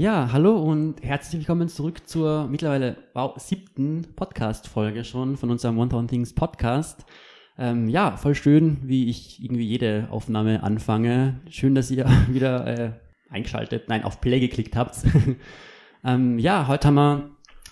Ja, 0.00 0.30
hallo 0.32 0.56
und 0.56 1.02
herzlich 1.02 1.40
willkommen 1.40 1.68
zurück 1.68 2.06
zur 2.06 2.46
mittlerweile 2.46 2.98
wow, 3.14 3.36
siebten 3.36 4.06
Podcast-Folge 4.14 5.02
schon 5.02 5.36
von 5.36 5.50
unserem 5.50 5.76
One 5.76 5.88
Thousand 5.88 6.08
Things 6.08 6.32
Podcast. 6.34 7.04
Ähm, 7.58 7.88
ja, 7.88 8.16
voll 8.16 8.36
schön, 8.36 8.78
wie 8.84 9.10
ich 9.10 9.42
irgendwie 9.42 9.64
jede 9.64 10.06
Aufnahme 10.12 10.62
anfange. 10.62 11.40
Schön, 11.50 11.74
dass 11.74 11.90
ihr 11.90 12.06
wieder 12.28 12.66
äh, 12.68 12.92
eingeschaltet, 13.28 13.88
nein, 13.88 14.04
auf 14.04 14.20
Play 14.20 14.38
geklickt 14.38 14.76
habt. 14.76 14.98
ähm, 16.04 16.38
ja, 16.38 16.68
heute 16.68 16.86
haben 16.86 16.94
wir 16.94 17.30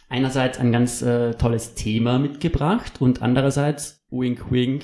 einerseits 0.08 0.58
ein 0.58 0.72
ganz 0.72 1.02
äh, 1.02 1.32
tolles 1.34 1.74
Thema 1.74 2.18
mitgebracht 2.18 2.95
und 3.00 3.22
andererseits, 3.22 4.04
wink 4.11 4.50
wink, 4.50 4.82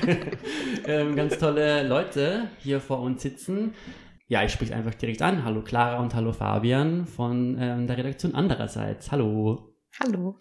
ähm, 0.86 1.16
ganz 1.16 1.36
tolle 1.36 1.86
Leute 1.86 2.48
hier 2.62 2.80
vor 2.80 3.00
uns 3.00 3.20
sitzen. 3.20 3.74
Ja, 4.28 4.42
ich 4.42 4.50
spreche 4.50 4.74
einfach 4.74 4.94
direkt 4.94 5.22
an. 5.22 5.44
Hallo 5.44 5.62
Clara 5.62 6.02
und 6.02 6.12
hallo 6.16 6.32
Fabian 6.32 7.06
von 7.06 7.56
ähm, 7.60 7.86
der 7.86 7.96
Redaktion 7.96 8.34
andererseits. 8.34 9.12
Hallo. 9.12 9.72
Hallo. 10.00 10.36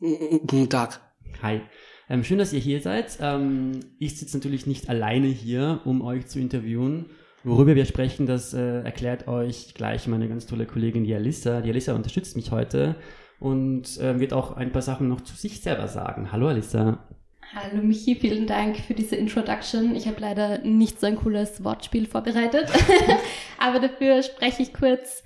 Guten 0.00 0.70
Tag. 0.70 1.02
Hi. 1.42 1.60
Ähm, 2.08 2.24
schön, 2.24 2.38
dass 2.38 2.54
ihr 2.54 2.60
hier 2.60 2.80
seid. 2.80 3.18
Ähm, 3.20 3.80
ich 3.98 4.18
sitze 4.18 4.38
natürlich 4.38 4.66
nicht 4.66 4.88
alleine 4.88 5.26
hier, 5.26 5.82
um 5.84 6.00
euch 6.00 6.28
zu 6.28 6.40
interviewen. 6.40 7.10
Worüber 7.44 7.74
wir 7.74 7.84
sprechen, 7.84 8.24
das 8.24 8.54
äh, 8.54 8.80
erklärt 8.80 9.28
euch 9.28 9.74
gleich 9.74 10.06
meine 10.06 10.30
ganz 10.30 10.46
tolle 10.46 10.64
Kollegin, 10.64 11.04
die 11.04 11.14
Alissa. 11.14 11.60
Die 11.60 11.68
Alissa 11.68 11.94
unterstützt 11.94 12.36
mich 12.36 12.52
heute 12.52 12.96
und 13.38 13.98
äh, 13.98 14.18
wird 14.18 14.32
auch 14.32 14.56
ein 14.56 14.72
paar 14.72 14.80
Sachen 14.80 15.08
noch 15.08 15.20
zu 15.20 15.36
sich 15.36 15.60
selber 15.60 15.88
sagen. 15.88 16.32
Hallo 16.32 16.48
Alissa. 16.48 17.06
Hallo 17.54 17.80
Michi, 17.80 18.16
vielen 18.16 18.46
Dank 18.46 18.76
für 18.76 18.92
diese 18.92 19.14
Introduction. 19.14 19.94
Ich 19.94 20.08
habe 20.08 20.20
leider 20.20 20.58
nicht 20.58 21.00
so 21.00 21.06
ein 21.06 21.16
cooles 21.16 21.62
Wortspiel 21.62 22.06
vorbereitet, 22.06 22.70
aber 23.58 23.78
dafür 23.78 24.22
spreche 24.24 24.62
ich 24.62 24.74
kurz 24.74 25.22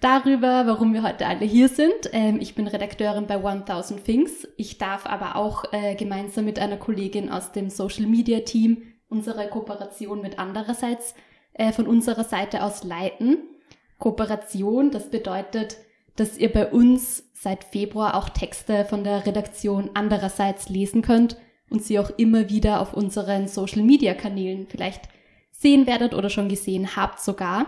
darüber, 0.00 0.66
warum 0.66 0.92
wir 0.92 1.02
heute 1.02 1.26
alle 1.26 1.46
hier 1.46 1.68
sind. 1.68 2.10
Ähm, 2.12 2.38
ich 2.40 2.54
bin 2.54 2.68
Redakteurin 2.68 3.26
bei 3.26 3.42
1000 3.42 4.04
Things. 4.04 4.46
Ich 4.58 4.76
darf 4.76 5.06
aber 5.06 5.34
auch 5.36 5.64
äh, 5.72 5.94
gemeinsam 5.94 6.44
mit 6.44 6.58
einer 6.58 6.76
Kollegin 6.76 7.30
aus 7.30 7.52
dem 7.52 7.70
Social 7.70 8.06
Media 8.06 8.40
Team 8.40 8.82
unsere 9.08 9.48
Kooperation 9.48 10.20
mit 10.20 10.38
andererseits 10.38 11.14
äh, 11.54 11.72
von 11.72 11.86
unserer 11.86 12.24
Seite 12.24 12.62
aus 12.62 12.84
leiten. 12.84 13.38
Kooperation, 13.98 14.90
das 14.90 15.10
bedeutet, 15.10 15.78
dass 16.16 16.36
ihr 16.36 16.52
bei 16.52 16.66
uns 16.70 17.24
seit 17.32 17.64
Februar 17.64 18.14
auch 18.14 18.28
Texte 18.28 18.84
von 18.84 19.04
der 19.04 19.26
Redaktion 19.26 19.90
andererseits 19.94 20.68
lesen 20.68 21.00
könnt 21.00 21.38
und 21.72 21.82
sie 21.82 21.98
auch 21.98 22.10
immer 22.18 22.48
wieder 22.48 22.80
auf 22.80 22.94
unseren 22.94 23.48
Social-Media-Kanälen 23.48 24.66
vielleicht 24.68 25.08
sehen 25.50 25.86
werdet 25.86 26.14
oder 26.14 26.30
schon 26.30 26.48
gesehen 26.48 26.96
habt 26.96 27.20
sogar. 27.20 27.66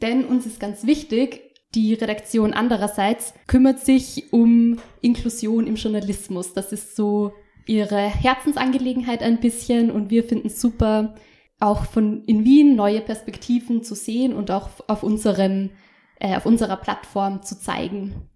Denn 0.00 0.24
uns 0.24 0.46
ist 0.46 0.58
ganz 0.58 0.86
wichtig, 0.86 1.52
die 1.74 1.94
Redaktion 1.94 2.52
andererseits 2.52 3.34
kümmert 3.46 3.80
sich 3.80 4.32
um 4.32 4.78
Inklusion 5.00 5.66
im 5.66 5.76
Journalismus. 5.76 6.52
Das 6.52 6.72
ist 6.72 6.96
so 6.96 7.32
ihre 7.66 8.00
Herzensangelegenheit 8.00 9.22
ein 9.22 9.40
bisschen 9.40 9.90
und 9.90 10.10
wir 10.10 10.24
finden 10.24 10.48
es 10.48 10.60
super, 10.60 11.14
auch 11.60 11.84
von 11.84 12.24
in 12.24 12.44
Wien 12.44 12.74
neue 12.74 13.00
Perspektiven 13.00 13.84
zu 13.84 13.94
sehen 13.94 14.32
und 14.32 14.50
auch 14.50 14.68
auf 14.88 15.02
unserem 15.02 15.70
äh, 16.18 16.36
auf 16.36 16.46
unserer 16.46 16.76
Plattform 16.76 17.42
zu 17.42 17.58
zeigen. 17.58 18.28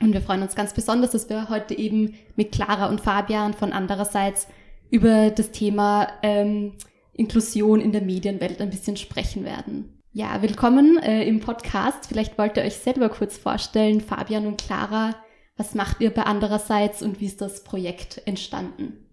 Und 0.00 0.12
wir 0.12 0.20
freuen 0.20 0.42
uns 0.42 0.54
ganz 0.54 0.74
besonders, 0.74 1.12
dass 1.12 1.28
wir 1.28 1.48
heute 1.48 1.76
eben 1.76 2.14
mit 2.36 2.52
Clara 2.52 2.86
und 2.88 3.00
Fabian 3.00 3.54
von 3.54 3.72
andererseits 3.72 4.46
über 4.90 5.30
das 5.30 5.50
Thema 5.50 6.08
ähm, 6.22 6.74
Inklusion 7.14 7.80
in 7.80 7.92
der 7.92 8.02
Medienwelt 8.02 8.60
ein 8.60 8.70
bisschen 8.70 8.96
sprechen 8.96 9.44
werden. 9.44 10.02
Ja, 10.12 10.40
willkommen 10.42 10.98
äh, 10.98 11.24
im 11.26 11.40
Podcast. 11.40 12.06
Vielleicht 12.08 12.38
wollt 12.38 12.56
ihr 12.56 12.62
euch 12.62 12.76
selber 12.76 13.08
kurz 13.08 13.36
vorstellen, 13.36 14.00
Fabian 14.00 14.46
und 14.46 14.58
Clara, 14.58 15.14
was 15.56 15.74
macht 15.74 16.00
ihr 16.00 16.10
bei 16.10 16.22
andererseits 16.22 17.02
und 17.02 17.20
wie 17.20 17.26
ist 17.26 17.40
das 17.40 17.64
Projekt 17.64 18.22
entstanden? 18.26 19.06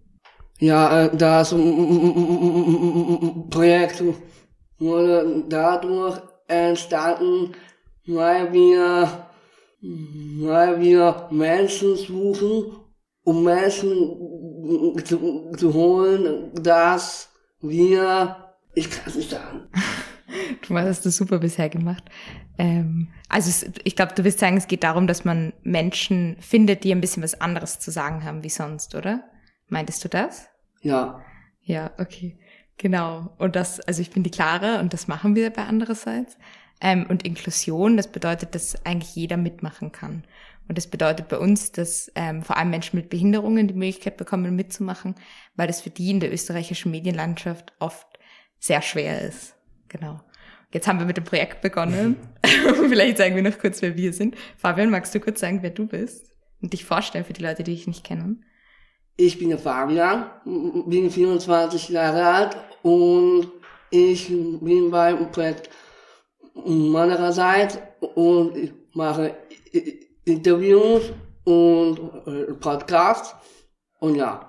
Ja, 0.58 1.04
äh, 1.04 1.16
das 1.16 1.50
Projekt 3.50 4.02
wurde 4.78 5.44
dadurch 5.48 6.20
entstanden, 6.46 7.52
weil 8.06 8.52
wir, 8.52 9.26
weil 9.84 10.80
wir 10.80 11.28
Menschen 11.30 11.96
suchen, 11.96 12.76
um 13.22 13.44
Menschen 13.44 13.90
zu, 15.04 15.52
zu 15.56 15.74
holen, 15.74 16.50
dass 16.54 17.30
wir, 17.60 18.54
ich 18.74 18.90
kann 18.90 19.04
es 19.06 19.16
nicht 19.16 19.30
sagen. 19.30 19.68
Du 20.66 20.76
hast 20.76 21.06
das 21.06 21.16
super 21.16 21.38
bisher 21.38 21.68
gemacht. 21.68 22.02
Ähm, 22.58 23.08
also 23.28 23.50
es, 23.50 23.70
ich 23.84 23.94
glaube, 23.94 24.14
du 24.16 24.24
wirst 24.24 24.40
sagen, 24.40 24.56
es 24.56 24.66
geht 24.66 24.82
darum, 24.82 25.06
dass 25.06 25.24
man 25.24 25.52
Menschen 25.62 26.36
findet, 26.40 26.82
die 26.82 26.92
ein 26.92 27.00
bisschen 27.00 27.22
was 27.22 27.40
anderes 27.40 27.78
zu 27.78 27.92
sagen 27.92 28.24
haben 28.24 28.42
wie 28.42 28.48
sonst, 28.48 28.94
oder? 28.94 29.22
Meintest 29.68 30.02
du 30.02 30.08
das? 30.08 30.48
Ja. 30.80 31.22
Ja, 31.62 31.92
okay. 31.98 32.38
Genau. 32.78 33.34
Und 33.38 33.54
das, 33.54 33.80
also 33.80 34.00
ich 34.00 34.10
bin 34.10 34.24
die 34.24 34.30
Clara 34.30 34.80
und 34.80 34.92
das 34.92 35.06
machen 35.06 35.36
wir 35.36 35.50
bei 35.50 35.64
andererseits. 35.64 36.36
Ähm, 36.80 37.06
und 37.08 37.24
Inklusion, 37.24 37.96
das 37.96 38.08
bedeutet, 38.08 38.54
dass 38.54 38.84
eigentlich 38.84 39.14
jeder 39.14 39.36
mitmachen 39.36 39.92
kann. 39.92 40.24
Und 40.68 40.78
das 40.78 40.86
bedeutet 40.86 41.28
bei 41.28 41.38
uns, 41.38 41.72
dass 41.72 42.10
ähm, 42.14 42.42
vor 42.42 42.56
allem 42.56 42.70
Menschen 42.70 42.98
mit 42.98 43.10
Behinderungen 43.10 43.68
die 43.68 43.74
Möglichkeit 43.74 44.16
bekommen, 44.16 44.56
mitzumachen, 44.56 45.14
weil 45.56 45.66
das 45.66 45.82
für 45.82 45.90
die 45.90 46.10
in 46.10 46.20
der 46.20 46.32
österreichischen 46.32 46.90
Medienlandschaft 46.90 47.72
oft 47.80 48.06
sehr 48.58 48.80
schwer 48.80 49.20
ist. 49.22 49.54
Genau. 49.88 50.20
Jetzt 50.72 50.88
haben 50.88 50.98
wir 50.98 51.06
mit 51.06 51.16
dem 51.16 51.24
Projekt 51.24 51.60
begonnen. 51.60 52.16
Vielleicht 52.88 53.18
sagen 53.18 53.36
wir 53.36 53.42
noch 53.42 53.58
kurz, 53.58 53.82
wer 53.82 53.96
wir 53.96 54.12
sind. 54.12 54.36
Fabian, 54.56 54.90
magst 54.90 55.14
du 55.14 55.20
kurz 55.20 55.40
sagen, 55.40 55.58
wer 55.62 55.70
du 55.70 55.86
bist? 55.86 56.32
Und 56.60 56.72
dich 56.72 56.84
vorstellen 56.84 57.24
für 57.24 57.34
die 57.34 57.42
Leute, 57.42 57.62
die 57.62 57.74
dich 57.74 57.86
nicht 57.86 58.02
kennen? 58.02 58.44
Ich 59.16 59.38
bin 59.38 59.50
der 59.50 59.58
Fabian, 59.58 60.26
bin 60.44 61.10
24 61.10 61.90
Jahre 61.90 62.26
alt 62.26 62.56
und 62.82 63.48
ich 63.90 64.28
bin 64.28 64.90
beim 64.90 65.30
Projekt 65.30 65.70
meinerseits 66.54 67.78
und 68.14 68.56
ich 68.56 68.72
mache 68.92 69.34
Interviews 70.24 71.12
und 71.44 71.98
äh, 72.26 72.54
Podcasts 72.54 73.34
und 74.00 74.14
ja. 74.14 74.48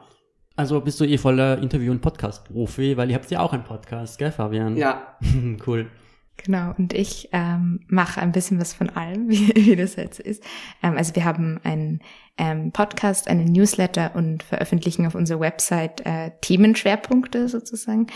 Also 0.56 0.80
bist 0.80 1.00
du 1.02 1.06
eh 1.06 1.18
voller 1.18 1.58
Interview- 1.58 1.92
und 1.92 2.02
Podcast-Profi, 2.02 2.96
weil 2.96 3.10
ihr 3.10 3.16
habt 3.16 3.30
ja 3.30 3.42
auch 3.42 3.52
einen 3.52 3.66
Podcast, 3.66 4.18
gell, 4.18 4.32
Fabian? 4.32 4.78
Ja. 4.78 5.18
cool. 5.68 5.90
Genau, 6.38 6.74
und 6.78 6.94
ich 6.94 7.30
ähm, 7.32 7.82
mache 7.88 8.22
ein 8.22 8.32
bisschen 8.32 8.60
was 8.60 8.74
von 8.74 8.90
allem, 8.90 9.30
wie, 9.30 9.54
wie 9.56 9.76
das 9.76 9.96
jetzt 9.96 10.20
ist. 10.20 10.44
Ähm, 10.84 10.96
also 10.98 11.16
wir 11.16 11.26
haben 11.26 11.60
einen 11.64 12.00
ähm, 12.38 12.72
Podcast, 12.72 13.28
einen 13.28 13.52
Newsletter 13.52 14.16
und 14.16 14.44
veröffentlichen 14.44 15.06
auf 15.06 15.16
unserer 15.16 15.40
Website 15.40 16.06
äh, 16.06 16.32
Themenschwerpunkte 16.42 17.50
sozusagen. 17.50 18.08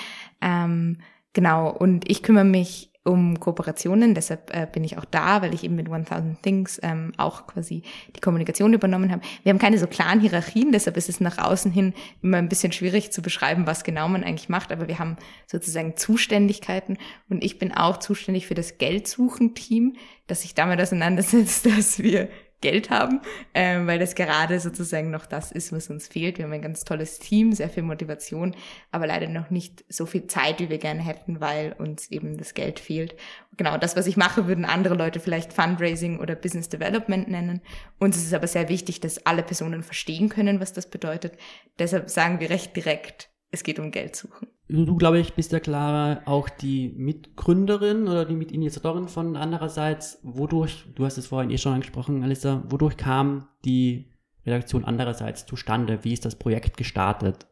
Ähm, 0.42 1.00
genau, 1.34 1.70
und 1.70 2.10
ich 2.10 2.24
kümmere 2.24 2.46
mich 2.46 2.92
um 3.10 3.40
Kooperationen. 3.40 4.14
Deshalb 4.14 4.54
äh, 4.56 4.68
bin 4.72 4.84
ich 4.84 4.98
auch 4.98 5.06
da, 5.06 5.42
weil 5.42 5.54
ich 5.54 5.64
eben 5.64 5.76
mit 5.76 5.90
1000 5.90 6.42
Things 6.42 6.80
ähm, 6.84 7.12
auch 7.18 7.48
quasi 7.48 7.84
die 8.16 8.20
Kommunikation 8.20 8.74
übernommen 8.74 9.12
habe. 9.12 9.22
Wir 9.44 9.52
haben 9.52 9.60
keine 9.60 9.78
so 9.78 9.88
klaren 9.88 10.20
Hierarchien, 10.20 10.72
deshalb 10.72 10.98
ist 10.98 11.10
es 11.10 11.20
nach 11.20 11.38
außen 11.38 11.72
hin 11.72 11.94
immer 12.22 12.38
ein 12.38 12.50
bisschen 12.50 12.72
schwierig 12.72 13.12
zu 13.12 13.22
beschreiben, 13.22 13.68
was 13.68 13.84
genau 13.84 14.08
man 14.08 14.24
eigentlich 14.24 14.50
macht. 14.50 14.72
Aber 14.72 14.88
wir 14.88 15.00
haben 15.00 15.18
sozusagen 15.48 15.98
Zuständigkeiten 15.98 16.98
und 17.30 17.44
ich 17.44 17.60
bin 17.60 17.74
auch 17.74 17.98
zuständig 17.98 18.48
für 18.48 18.56
das 18.56 18.78
Geldsuchen-Team, 18.78 19.96
das 20.28 20.42
sich 20.42 20.56
damit 20.56 20.82
auseinandersetzt, 20.82 21.66
dass 21.78 22.00
wir 22.00 22.30
Geld 22.62 22.90
haben, 22.90 23.22
äh, 23.54 23.80
weil 23.86 24.00
das 24.00 24.16
gerade 24.16 24.60
sozusagen 24.60 25.10
noch 25.12 25.26
das 25.26 25.52
ist, 25.52 25.72
was 25.72 25.90
uns 25.90 26.08
fehlt. 26.08 26.38
Wir 26.38 26.46
haben 26.46 26.54
ein 26.54 26.62
ganz 26.62 26.84
tolles 26.84 27.20
Team, 27.20 27.54
sehr 27.54 27.70
viel 27.70 27.84
Motivation, 27.84 28.56
aber 28.92 29.08
leider 29.08 29.28
noch 29.28 29.50
nicht 29.50 29.86
so 29.88 30.06
viel 30.06 30.28
Zeit, 30.28 30.60
wie 30.60 30.70
wir 30.70 30.78
gerne 30.78 31.02
hätten, 31.02 31.40
weil 31.40 31.74
uns 31.78 32.12
eben 32.12 32.38
das 32.38 32.54
Geld 32.54 32.80
fehlt. 32.80 33.16
Genau, 33.56 33.78
das, 33.78 33.96
was 33.96 34.08
ich 34.08 34.18
mache, 34.18 34.48
würden 34.48 34.66
andere 34.66 34.96
Leute 34.96 35.20
vielleicht 35.20 35.54
Fundraising 35.54 36.20
oder 36.20 36.36
Business 36.36 36.70
Development 36.70 37.28
nennen. 37.28 37.62
Uns 37.98 38.18
ist 38.18 38.28
es 38.28 38.34
aber 38.34 38.48
sehr 38.48 38.70
wichtig, 38.70 39.00
dass 39.00 39.26
alle 39.26 39.44
Personen 39.44 39.84
verstehen 39.84 40.30
können, 40.30 40.60
was 40.60 40.74
das 40.74 40.90
bedeutet. 40.90 41.34
Deshalb 41.78 42.10
sagen 42.10 42.40
wir 42.40 42.50
recht 42.50 42.76
direkt, 42.76 43.30
es 43.52 43.64
geht 43.64 43.80
um 43.80 43.92
Geld 43.92 44.16
suchen. 44.16 44.48
Du, 44.68 44.96
glaube 44.96 45.20
ich, 45.20 45.34
bist 45.34 45.52
ja 45.52 45.60
Clara 45.60 46.22
auch 46.26 46.48
die 46.48 46.90
Mitgründerin 46.96 48.08
oder 48.08 48.26
die 48.26 48.36
Mitinitiatorin 48.36 49.08
von 49.08 49.36
andererseits. 49.36 50.20
Wodurch, 50.22 50.86
du 50.94 51.06
hast 51.06 51.18
es 51.18 51.28
vorhin 51.28 51.50
eh 51.50 51.58
schon 51.58 51.74
angesprochen, 51.74 52.24
Alissa, 52.24 52.64
wodurch 52.68 52.96
kam 52.96 53.48
die 53.66 54.14
Redaktion 54.46 54.86
andererseits 54.86 55.46
zustande? 55.46 56.04
Wie 56.04 56.14
ist 56.14 56.26
das 56.26 56.36
Projekt 56.36 56.78
gestartet? 56.78 57.48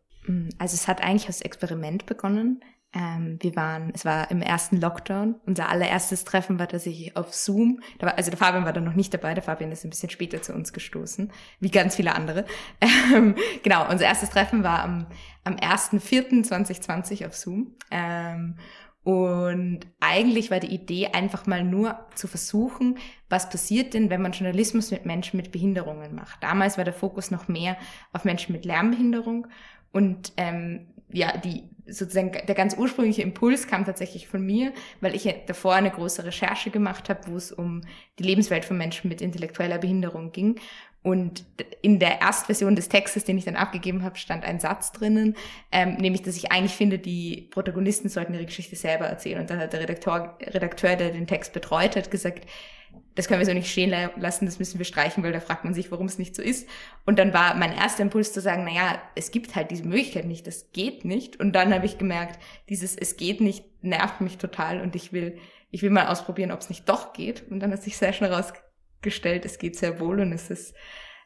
Also 0.59 0.75
es 0.75 0.88
hat 0.88 1.01
eigentlich 1.01 1.27
als 1.27 1.41
Experiment 1.41 2.05
begonnen. 2.05 2.61
Ähm, 2.97 3.38
wir 3.41 3.55
waren, 3.55 3.91
es 3.94 4.05
war 4.05 4.31
im 4.31 4.41
ersten 4.41 4.81
Lockdown. 4.81 5.35
Unser 5.45 5.69
allererstes 5.69 6.23
Treffen 6.23 6.57
war 6.57 6.67
tatsächlich 6.67 7.15
auf 7.15 7.33
Zoom. 7.33 7.81
Da 7.99 8.07
war, 8.07 8.17
also 8.17 8.31
der 8.31 8.39
Fabian 8.39 8.65
war 8.65 8.73
da 8.73 8.81
noch 8.81 8.95
nicht 8.95 9.13
dabei. 9.13 9.33
Der 9.35 9.44
Fabian 9.44 9.71
ist 9.71 9.83
ein 9.83 9.89
bisschen 9.91 10.09
später 10.09 10.41
zu 10.41 10.53
uns 10.53 10.73
gestoßen, 10.73 11.31
wie 11.59 11.69
ganz 11.71 11.95
viele 11.95 12.15
andere. 12.15 12.45
Ähm, 13.13 13.35
genau, 13.63 13.89
unser 13.89 14.05
erstes 14.05 14.29
Treffen 14.31 14.63
war 14.63 14.83
am, 14.83 15.05
am 15.44 15.55
1.4.2020 15.55 17.25
auf 17.27 17.35
Zoom. 17.35 17.75
Ähm, 17.91 18.55
Und 19.03 19.81
eigentlich 20.01 20.51
war 20.51 20.59
die 20.59 20.73
Idee 20.73 21.07
einfach 21.13 21.45
mal 21.47 21.63
nur 21.63 21.97
zu 22.15 22.27
versuchen, 22.27 22.97
was 23.29 23.49
passiert 23.49 23.94
denn, 23.94 24.09
wenn 24.09 24.21
man 24.21 24.33
Journalismus 24.33 24.91
mit 24.91 25.05
Menschen 25.05 25.38
mit 25.38 25.51
Behinderungen 25.53 26.13
macht. 26.15 26.44
Damals 26.44 26.77
war 26.77 26.83
der 26.83 26.94
Fokus 26.94 27.31
noch 27.31 27.47
mehr 27.47 27.77
auf 28.11 28.25
Menschen 28.25 28.51
mit 28.53 28.65
Lernbehinderung 28.65 29.47
und 29.94 30.33
ähm, 30.35 30.88
ja, 31.09 31.38
die 31.38 31.63
sozusagen 31.88 32.31
der 32.31 32.56
ganz 32.56 32.75
ursprüngliche 32.77 33.21
Impuls 33.21 33.68
kam 33.68 33.86
tatsächlich 33.86 34.27
von 34.27 34.45
mir, 34.45 34.74
weil 35.00 35.15
ich 35.15 35.33
davor 35.45 35.75
eine 35.75 35.89
große 35.89 36.25
Recherche 36.25 36.69
gemacht 36.69 37.09
habe, 37.09 37.21
wo 37.27 37.38
es 37.38 37.51
um 37.51 37.81
die 38.19 38.24
Lebenswelt 38.24 38.65
von 38.65 38.77
Menschen 38.77 39.07
mit 39.07 39.21
intellektueller 39.21 39.77
Behinderung 39.77 40.31
ging. 40.31 40.59
Und 41.04 41.45
in 41.81 42.00
der 42.00 42.19
Erstversion 42.19 42.75
des 42.75 42.89
Textes, 42.89 43.24
den 43.24 43.38
ich 43.38 43.45
dann 43.45 43.56
abgegeben 43.56 44.04
habe, 44.04 44.18
stand 44.18 44.44
ein 44.44 44.59
Satz 44.59 44.92
drinnen, 44.92 45.38
ähm, 45.71 45.95
nämlich, 45.95 46.24
dass 46.24 46.36
ich 46.36 46.51
eigentlich 46.51 46.74
finde, 46.74 47.00
die 47.00 47.48
Protagonisten 47.51 48.09
sollten 48.09 48.33
ihre 48.33 48.45
Geschichte 48.45 48.75
selber 48.75 49.06
erzählen. 49.06 49.39
Und 49.39 49.50
dann 49.50 49.59
hat 49.59 49.71
der 49.71 49.80
Redakteur, 49.80 50.38
Redakteur, 50.42 50.98
der 50.98 51.12
den 51.12 51.25
Text 51.25 51.54
betreut 51.54 51.95
hat, 51.95 52.12
gesagt, 52.12 52.45
das 53.16 53.28
können 53.28 53.39
wir 53.39 53.45
so 53.45 53.54
nicht 53.54 53.72
stehen 53.72 53.94
lassen, 54.18 54.45
das 54.45 54.60
müssen 54.60 54.78
wir 54.78 54.86
streichen, 54.86 55.24
weil 55.24 55.31
da 55.31 55.39
fragt 55.39 55.63
man 55.63 55.74
sich, 55.74 55.92
warum 55.92 56.06
es 56.06 56.19
nicht 56.19 56.36
so 56.36 56.44
ist. 56.44 56.69
Und 57.06 57.18
dann 57.18 57.34
war 57.34 57.56
mein 57.56 57.74
erster 57.74 58.04
Impuls 58.04 58.31
zu 58.31 58.42
sagen, 58.42 58.63
naja, 58.63 59.01
es 59.16 59.31
gibt 59.31 59.56
halt 59.56 59.72
diese 59.72 59.86
Möglichkeit 59.86 60.25
nicht, 60.25 60.45
das 60.45 60.72
geht 60.72 61.04
nicht. 61.04 61.39
Und 61.39 61.54
dann 61.54 61.74
habe 61.74 61.88
ich 61.88 61.98
gemerkt, 61.98 62.39
dieses 62.69 62.95
es 62.95 63.18
geht 63.18 63.42
nicht 63.42 63.66
nervt 63.84 64.22
mich 64.22 64.38
total 64.38 64.81
und 64.81 64.95
ich 64.95 65.13
will, 65.13 65.39
ich 65.72 65.81
will 65.81 65.89
mal 65.89 66.07
ausprobieren, 66.07 66.51
ob 66.51 66.60
es 66.60 66.69
nicht 66.69 66.88
doch 66.88 67.13
geht. 67.13 67.44
Und 67.50 67.60
dann 67.60 67.72
hat 67.72 67.81
sich 67.81 67.98
sehr 67.98 68.13
schnell 68.13 68.31
rausgestellt, 68.31 69.45
es 69.45 69.57
geht 69.57 69.75
sehr 69.75 70.00
wohl 70.00 70.19
und 70.19 70.31
es 70.31 70.51
ist 70.51 70.75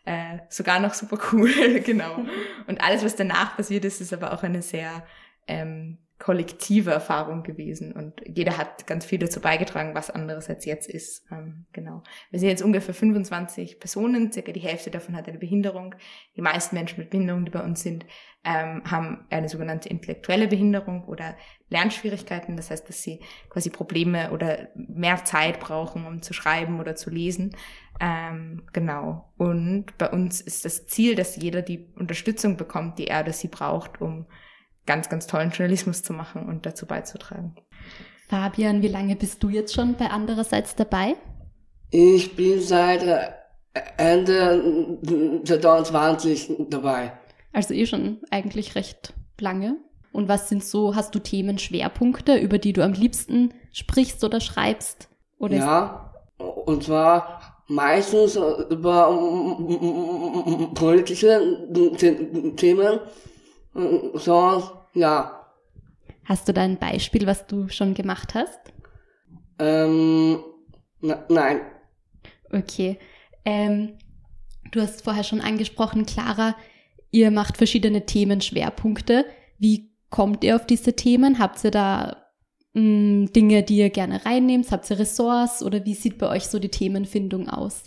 äh, 0.06 0.38
sogar 0.48 0.80
noch 0.80 0.94
super 0.94 1.20
cool, 1.34 1.80
genau. 1.86 2.26
Und 2.68 2.82
alles, 2.82 3.04
was 3.04 3.18
danach 3.18 3.58
passiert 3.58 3.84
ist, 3.84 4.00
ist 4.00 4.14
aber 4.14 4.34
auch 4.34 4.44
eine 4.44 4.62
sehr 4.62 5.06
ähm, 5.48 5.98
kollektive 6.22 6.92
Erfahrung 6.92 7.42
gewesen 7.42 7.94
und 7.94 8.22
jeder 8.28 8.56
hat 8.56 8.86
ganz 8.86 9.06
viel 9.06 9.18
dazu 9.18 9.42
beigetragen, 9.42 9.96
was 9.96 10.12
anderes 10.12 10.50
als 10.50 10.66
jetzt 10.66 10.88
ist. 10.88 11.26
Ähm, 11.32 11.66
genau. 11.74 12.04
Wir 12.30 12.40
sind 12.40 12.50
jetzt 12.50 12.62
ungefähr 12.62 12.94
25 12.94 13.80
Personen, 13.80 14.32
circa 14.32 14.52
die 14.52 14.60
Hälfte 14.60 14.92
davon 14.92 15.16
hat 15.16 15.28
eine 15.28 15.40
Behinderung. 15.40 15.96
Die 16.36 16.42
meisten 16.42 16.76
Menschen 16.76 17.00
mit 17.00 17.10
Behinderung, 17.10 17.46
die 17.46 17.52
bei 17.52 17.64
uns 17.64 17.82
sind, 17.82 18.06
ähm, 18.44 18.84
haben 18.86 19.26
eine 19.32 19.50
sogenannte 19.50 19.90
intellektuelle 19.90 20.48
Behinderung 20.48 21.06
oder 21.06 21.36
Lernschwierigkeiten. 21.70 22.56
Das 22.56 22.70
heißt, 22.70 22.88
dass 22.88 23.02
sie 23.02 23.22
quasi 23.50 23.72
Probleme 23.72 24.32
oder 24.32 24.68
mehr 24.76 25.26
Zeit 25.26 25.60
brauchen, 25.60 26.06
um 26.06 26.22
zu 26.22 26.34
schreiben 26.34 26.80
oder 26.80 26.96
zu 26.96 27.10
lesen. 27.10 27.56
Ähm, 28.00 28.68
genau. 28.74 29.34
Und 29.38 29.98
bei 29.98 30.10
uns 30.12 30.40
ist 30.40 30.66
das 30.66 30.86
Ziel, 30.86 31.16
dass 31.16 31.36
jeder 31.36 31.64
die 31.64 31.88
Unterstützung 31.96 32.58
bekommt, 32.58 33.00
die 33.00 33.08
er 33.08 33.22
oder 33.22 33.34
sie 33.34 33.48
braucht, 33.48 34.02
um 34.02 34.28
ganz, 34.86 35.10
ganz 35.10 35.28
tollen 35.28 35.52
Journalismus 35.52 36.04
zu 36.04 36.14
machen 36.14 36.48
und 36.48 36.66
dazu 36.66 36.86
beizutragen. 36.86 37.56
Fabian, 38.28 38.82
wie 38.82 38.88
lange 38.88 39.16
bist 39.16 39.44
du 39.44 39.50
jetzt 39.50 39.74
schon 39.74 39.96
bei 39.96 40.08
andererseits 40.10 40.76
dabei? 40.76 41.16
Ich 41.90 42.36
bin 42.36 42.62
seit 42.62 43.04
äh, 43.04 43.32
Ende 43.98 45.00
2020 45.44 46.54
dabei. 46.70 47.14
Also 47.52 47.74
eh 47.74 47.86
schon 47.86 48.22
eigentlich 48.32 48.76
recht 48.76 49.14
lange. 49.40 49.78
Und 50.14 50.28
was 50.28 50.50
sind 50.50 50.64
so, 50.64 50.96
hast 50.96 51.16
du 51.16 51.20
Themenschwerpunkte, 51.20 52.38
über 52.38 52.58
die 52.58 52.74
du 52.74 52.84
am 52.84 52.94
liebsten 52.94 53.54
sprichst 53.72 54.24
oder 54.24 54.42
schreibst? 54.42 55.10
Oder 55.38 55.58
ja, 55.58 56.14
und 56.38 56.84
zwar 56.84 57.64
meistens 57.68 58.36
über 58.36 59.08
politische 60.76 61.68
Themen 62.58 63.00
so, 63.74 64.72
ja. 64.94 65.46
Hast 66.26 66.48
du 66.48 66.54
da 66.54 66.62
ein 66.62 66.78
Beispiel, 66.78 67.26
was 67.26 67.48
du 67.48 67.70
schon 67.70 67.94
gemacht 67.94 68.36
hast? 68.36 68.60
Ähm, 69.60 70.40
na, 71.02 71.26
nein. 71.30 71.62
Okay. 72.52 73.00
Ähm, 73.46 73.98
du 74.72 74.82
hast 74.82 75.04
vorher 75.04 75.24
schon 75.24 75.42
angesprochen, 75.42 76.06
Clara, 76.06 76.56
ihr 77.12 77.32
macht 77.32 77.58
verschiedene 77.58 78.06
Themenschwerpunkte. 78.06 79.26
Wie 79.58 79.92
kommt 80.10 80.44
ihr 80.44 80.56
auf 80.56 80.66
diese 80.66 80.96
Themen? 80.96 81.40
Habt 81.40 81.64
ihr 81.64 81.72
da 81.72 82.18
mh, 82.74 82.82
hm, 82.82 83.34
Dinge, 83.34 83.64
die 83.64 83.78
ihr 83.78 83.90
gerne 83.90 84.26
reinnehmt? 84.26 84.72
Habt 84.72 84.90
ihr 84.90 85.00
Ressorts 85.00 85.64
oder 85.64 85.86
wie 85.86 85.96
sieht 85.96 86.18
bei 86.18 86.28
euch 86.30 86.48
so 86.48 86.60
die 86.60 86.70
Themenfindung 86.70 87.50
aus? 87.50 87.86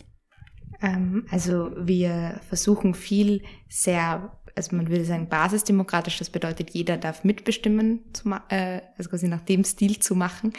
Ähm, 0.83 1.27
also 1.31 1.71
wir 1.77 2.41
versuchen 2.49 2.95
viel 2.95 3.43
sehr 3.69 4.37
also 4.55 4.77
man 4.77 4.89
würde 4.89 5.05
sagen 5.05 5.29
basisdemokratisch, 5.29 6.19
das 6.19 6.31
bedeutet, 6.31 6.71
jeder 6.71 6.97
darf 6.97 7.25
mitbestimmen, 7.25 8.01
zu, 8.13 8.31
äh, 8.49 8.81
also 8.97 9.11
quasi 9.11 9.29
nach 9.29 9.43
dem 9.43 9.65
Stil 9.65 9.99
zu 9.99 10.15
machen. 10.15 10.53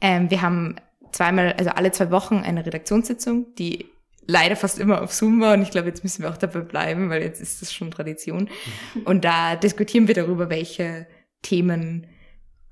Ähm, 0.00 0.30
wir 0.30 0.42
haben 0.42 0.76
zweimal, 1.12 1.52
also 1.54 1.70
alle 1.70 1.92
zwei 1.92 2.10
Wochen 2.10 2.36
eine 2.36 2.64
Redaktionssitzung, 2.64 3.54
die 3.56 3.86
leider 4.26 4.56
fast 4.56 4.78
immer 4.78 5.02
auf 5.02 5.12
Zoom 5.12 5.40
war 5.40 5.54
und 5.54 5.62
ich 5.62 5.70
glaube, 5.70 5.88
jetzt 5.88 6.04
müssen 6.04 6.22
wir 6.22 6.30
auch 6.30 6.36
dabei 6.36 6.60
bleiben, 6.60 7.10
weil 7.10 7.22
jetzt 7.22 7.40
ist 7.40 7.60
das 7.60 7.72
schon 7.72 7.90
Tradition. 7.90 8.48
Mhm. 8.94 9.02
Und 9.02 9.24
da 9.24 9.56
diskutieren 9.56 10.08
wir 10.08 10.14
darüber, 10.14 10.48
welche 10.48 11.06
Themen 11.42 12.06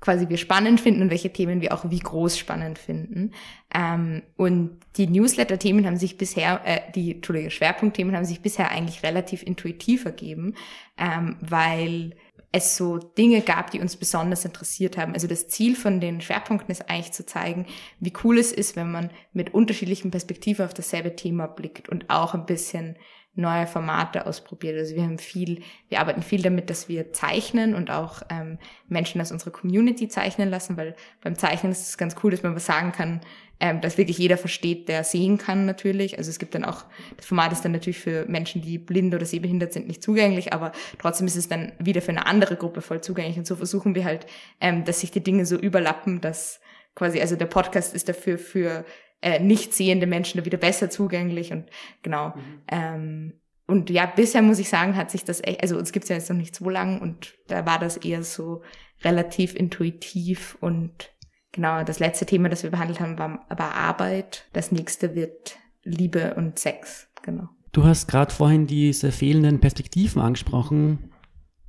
quasi 0.01 0.27
wir 0.27 0.37
spannend 0.37 0.81
finden 0.81 1.03
und 1.03 1.11
welche 1.11 1.31
Themen 1.31 1.61
wir 1.61 1.73
auch 1.73 1.89
wie 1.89 1.99
groß 1.99 2.37
spannend 2.37 2.79
finden. 2.79 3.31
Ähm, 3.73 4.23
und 4.35 4.79
die 4.97 5.07
Newsletter-Themen 5.07 5.85
haben 5.85 5.97
sich 5.97 6.17
bisher, 6.17 6.61
äh, 6.65 6.91
die, 6.93 7.15
Entschuldige, 7.15 7.51
Schwerpunktthemen 7.51 8.15
haben 8.15 8.25
sich 8.25 8.41
bisher 8.41 8.71
eigentlich 8.71 9.03
relativ 9.03 9.43
intuitiv 9.43 10.05
ergeben, 10.05 10.55
ähm, 10.97 11.37
weil 11.39 12.15
es 12.51 12.75
so 12.75 12.97
Dinge 12.97 13.41
gab, 13.41 13.71
die 13.71 13.79
uns 13.79 13.95
besonders 13.95 14.43
interessiert 14.43 14.97
haben. 14.97 15.13
Also 15.13 15.27
das 15.27 15.47
Ziel 15.47 15.75
von 15.75 16.01
den 16.01 16.19
Schwerpunkten 16.19 16.71
ist 16.71 16.89
eigentlich 16.89 17.13
zu 17.13 17.25
zeigen, 17.25 17.65
wie 17.99 18.11
cool 18.23 18.37
es 18.37 18.51
ist, 18.51 18.75
wenn 18.75 18.91
man 18.91 19.11
mit 19.31 19.53
unterschiedlichen 19.53 20.11
Perspektiven 20.11 20.65
auf 20.65 20.73
dasselbe 20.73 21.15
Thema 21.15 21.47
blickt 21.47 21.87
und 21.87 22.09
auch 22.09 22.33
ein 22.33 22.45
bisschen 22.45 22.97
neue 23.33 23.65
Formate 23.65 24.25
ausprobiert. 24.25 24.77
Also 24.77 24.95
wir 24.95 25.03
haben 25.03 25.17
viel, 25.17 25.61
wir 25.87 25.99
arbeiten 25.99 26.21
viel 26.21 26.41
damit, 26.41 26.69
dass 26.69 26.89
wir 26.89 27.13
zeichnen 27.13 27.75
und 27.75 27.89
auch 27.89 28.21
ähm, 28.29 28.57
Menschen 28.87 29.21
aus 29.21 29.31
unserer 29.31 29.51
Community 29.51 30.09
zeichnen 30.09 30.49
lassen, 30.49 30.75
weil 30.75 30.95
beim 31.21 31.37
Zeichnen 31.37 31.71
ist 31.71 31.87
es 31.87 31.97
ganz 31.97 32.15
cool, 32.23 32.31
dass 32.31 32.43
man 32.43 32.55
was 32.55 32.65
sagen 32.65 32.91
kann, 32.91 33.21
ähm, 33.61 33.79
dass 33.79 33.97
wirklich 33.97 34.17
jeder 34.17 34.37
versteht, 34.37 34.89
der 34.89 35.03
sehen 35.05 35.37
kann 35.37 35.65
natürlich. 35.65 36.17
Also 36.17 36.29
es 36.29 36.39
gibt 36.39 36.55
dann 36.55 36.65
auch, 36.65 36.83
das 37.15 37.25
Format 37.25 37.53
ist 37.53 37.63
dann 37.63 37.71
natürlich 37.71 37.99
für 37.99 38.25
Menschen, 38.25 38.61
die 38.61 38.77
blind 38.77 39.15
oder 39.15 39.25
sehbehindert 39.25 39.71
sind, 39.71 39.87
nicht 39.87 40.03
zugänglich, 40.03 40.51
aber 40.51 40.73
trotzdem 40.97 41.27
ist 41.27 41.37
es 41.37 41.47
dann 41.47 41.71
wieder 41.79 42.01
für 42.01 42.11
eine 42.11 42.25
andere 42.25 42.57
Gruppe 42.57 42.81
voll 42.81 43.01
zugänglich. 43.01 43.37
Und 43.37 43.47
so 43.47 43.55
versuchen 43.55 43.95
wir 43.95 44.03
halt, 44.03 44.25
ähm, 44.59 44.83
dass 44.83 44.99
sich 44.99 45.11
die 45.11 45.23
Dinge 45.23 45.45
so 45.45 45.55
überlappen, 45.55 46.19
dass 46.19 46.59
quasi, 46.95 47.21
also 47.21 47.37
der 47.37 47.45
Podcast 47.45 47.93
ist 47.93 48.09
dafür 48.09 48.37
für 48.37 48.83
äh, 49.21 49.39
nicht 49.39 49.73
sehende 49.73 50.07
Menschen 50.07 50.39
da 50.39 50.45
wieder 50.45 50.57
besser 50.57 50.89
zugänglich 50.89 51.51
und 51.51 51.65
genau. 52.01 52.29
Mhm. 52.29 52.61
Ähm, 52.67 53.33
und 53.67 53.89
ja, 53.89 54.05
bisher 54.05 54.41
muss 54.41 54.59
ich 54.59 54.67
sagen, 54.67 54.97
hat 54.97 55.11
sich 55.11 55.23
das 55.23 55.41
echt, 55.43 55.61
also 55.61 55.77
uns 55.77 55.91
gibt's 55.91 56.09
ja 56.09 56.15
jetzt 56.15 56.29
noch 56.29 56.37
nicht 56.37 56.55
so 56.55 56.69
lang 56.69 56.99
und 56.99 57.35
da 57.47 57.65
war 57.65 57.79
das 57.79 57.97
eher 57.97 58.23
so 58.23 58.63
relativ 59.03 59.55
intuitiv 59.55 60.57
und 60.59 61.11
genau, 61.51 61.83
das 61.83 61.99
letzte 61.99 62.25
Thema, 62.25 62.49
das 62.49 62.63
wir 62.63 62.71
behandelt 62.71 62.99
haben, 62.99 63.17
war, 63.17 63.45
war 63.49 63.75
Arbeit. 63.75 64.45
Das 64.53 64.71
nächste 64.71 65.15
wird 65.15 65.57
Liebe 65.83 66.33
und 66.35 66.59
Sex, 66.59 67.07
genau. 67.21 67.47
Du 67.71 67.85
hast 67.85 68.07
gerade 68.07 68.33
vorhin 68.33 68.67
diese 68.67 69.11
fehlenden 69.11 69.59
Perspektiven 69.59 70.21
angesprochen, 70.21 71.11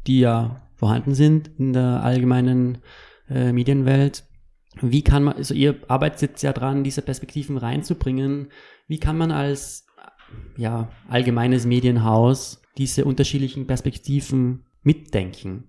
die 0.06 0.20
ja 0.20 0.68
vorhanden 0.74 1.14
sind 1.14 1.50
in 1.58 1.72
der 1.72 2.02
allgemeinen 2.02 2.78
äh, 3.28 3.52
Medienwelt. 3.52 4.24
Wie 4.80 5.02
kann 5.02 5.24
man, 5.24 5.36
also 5.36 5.54
ihr 5.54 5.78
arbeitet 5.88 6.22
jetzt 6.22 6.42
ja 6.42 6.52
dran, 6.52 6.84
diese 6.84 7.02
Perspektiven 7.02 7.58
reinzubringen. 7.58 8.50
Wie 8.88 8.98
kann 8.98 9.18
man 9.18 9.30
als 9.30 9.86
ja, 10.56 10.90
allgemeines 11.08 11.66
Medienhaus 11.66 12.62
diese 12.78 13.04
unterschiedlichen 13.04 13.66
Perspektiven 13.66 14.64
mitdenken? 14.82 15.68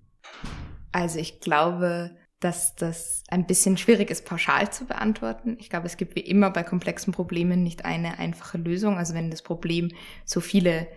Also 0.91 1.19
ich 1.19 1.41
glaube, 1.41 2.11
dass 2.39 2.75
das 2.75 3.23
ein 3.29 3.47
bisschen 3.47 3.77
schwierig 3.77 4.09
ist, 4.09 4.25
pauschal 4.25 4.71
zu 4.71 4.85
beantworten. 4.85 5.57
Ich 5.59 5.69
glaube, 5.69 5.87
es 5.87 5.97
gibt 5.97 6.15
wie 6.15 6.21
immer 6.21 6.49
bei 6.49 6.63
komplexen 6.63 7.13
Problemen 7.13 7.63
nicht 7.63 7.85
eine 7.85 8.19
einfache 8.19 8.57
Lösung. 8.57 8.97
Also 8.97 9.13
wenn 9.13 9.31
das 9.31 9.41
Problem 9.41 9.89
so 10.25 10.41
viele 10.41 10.87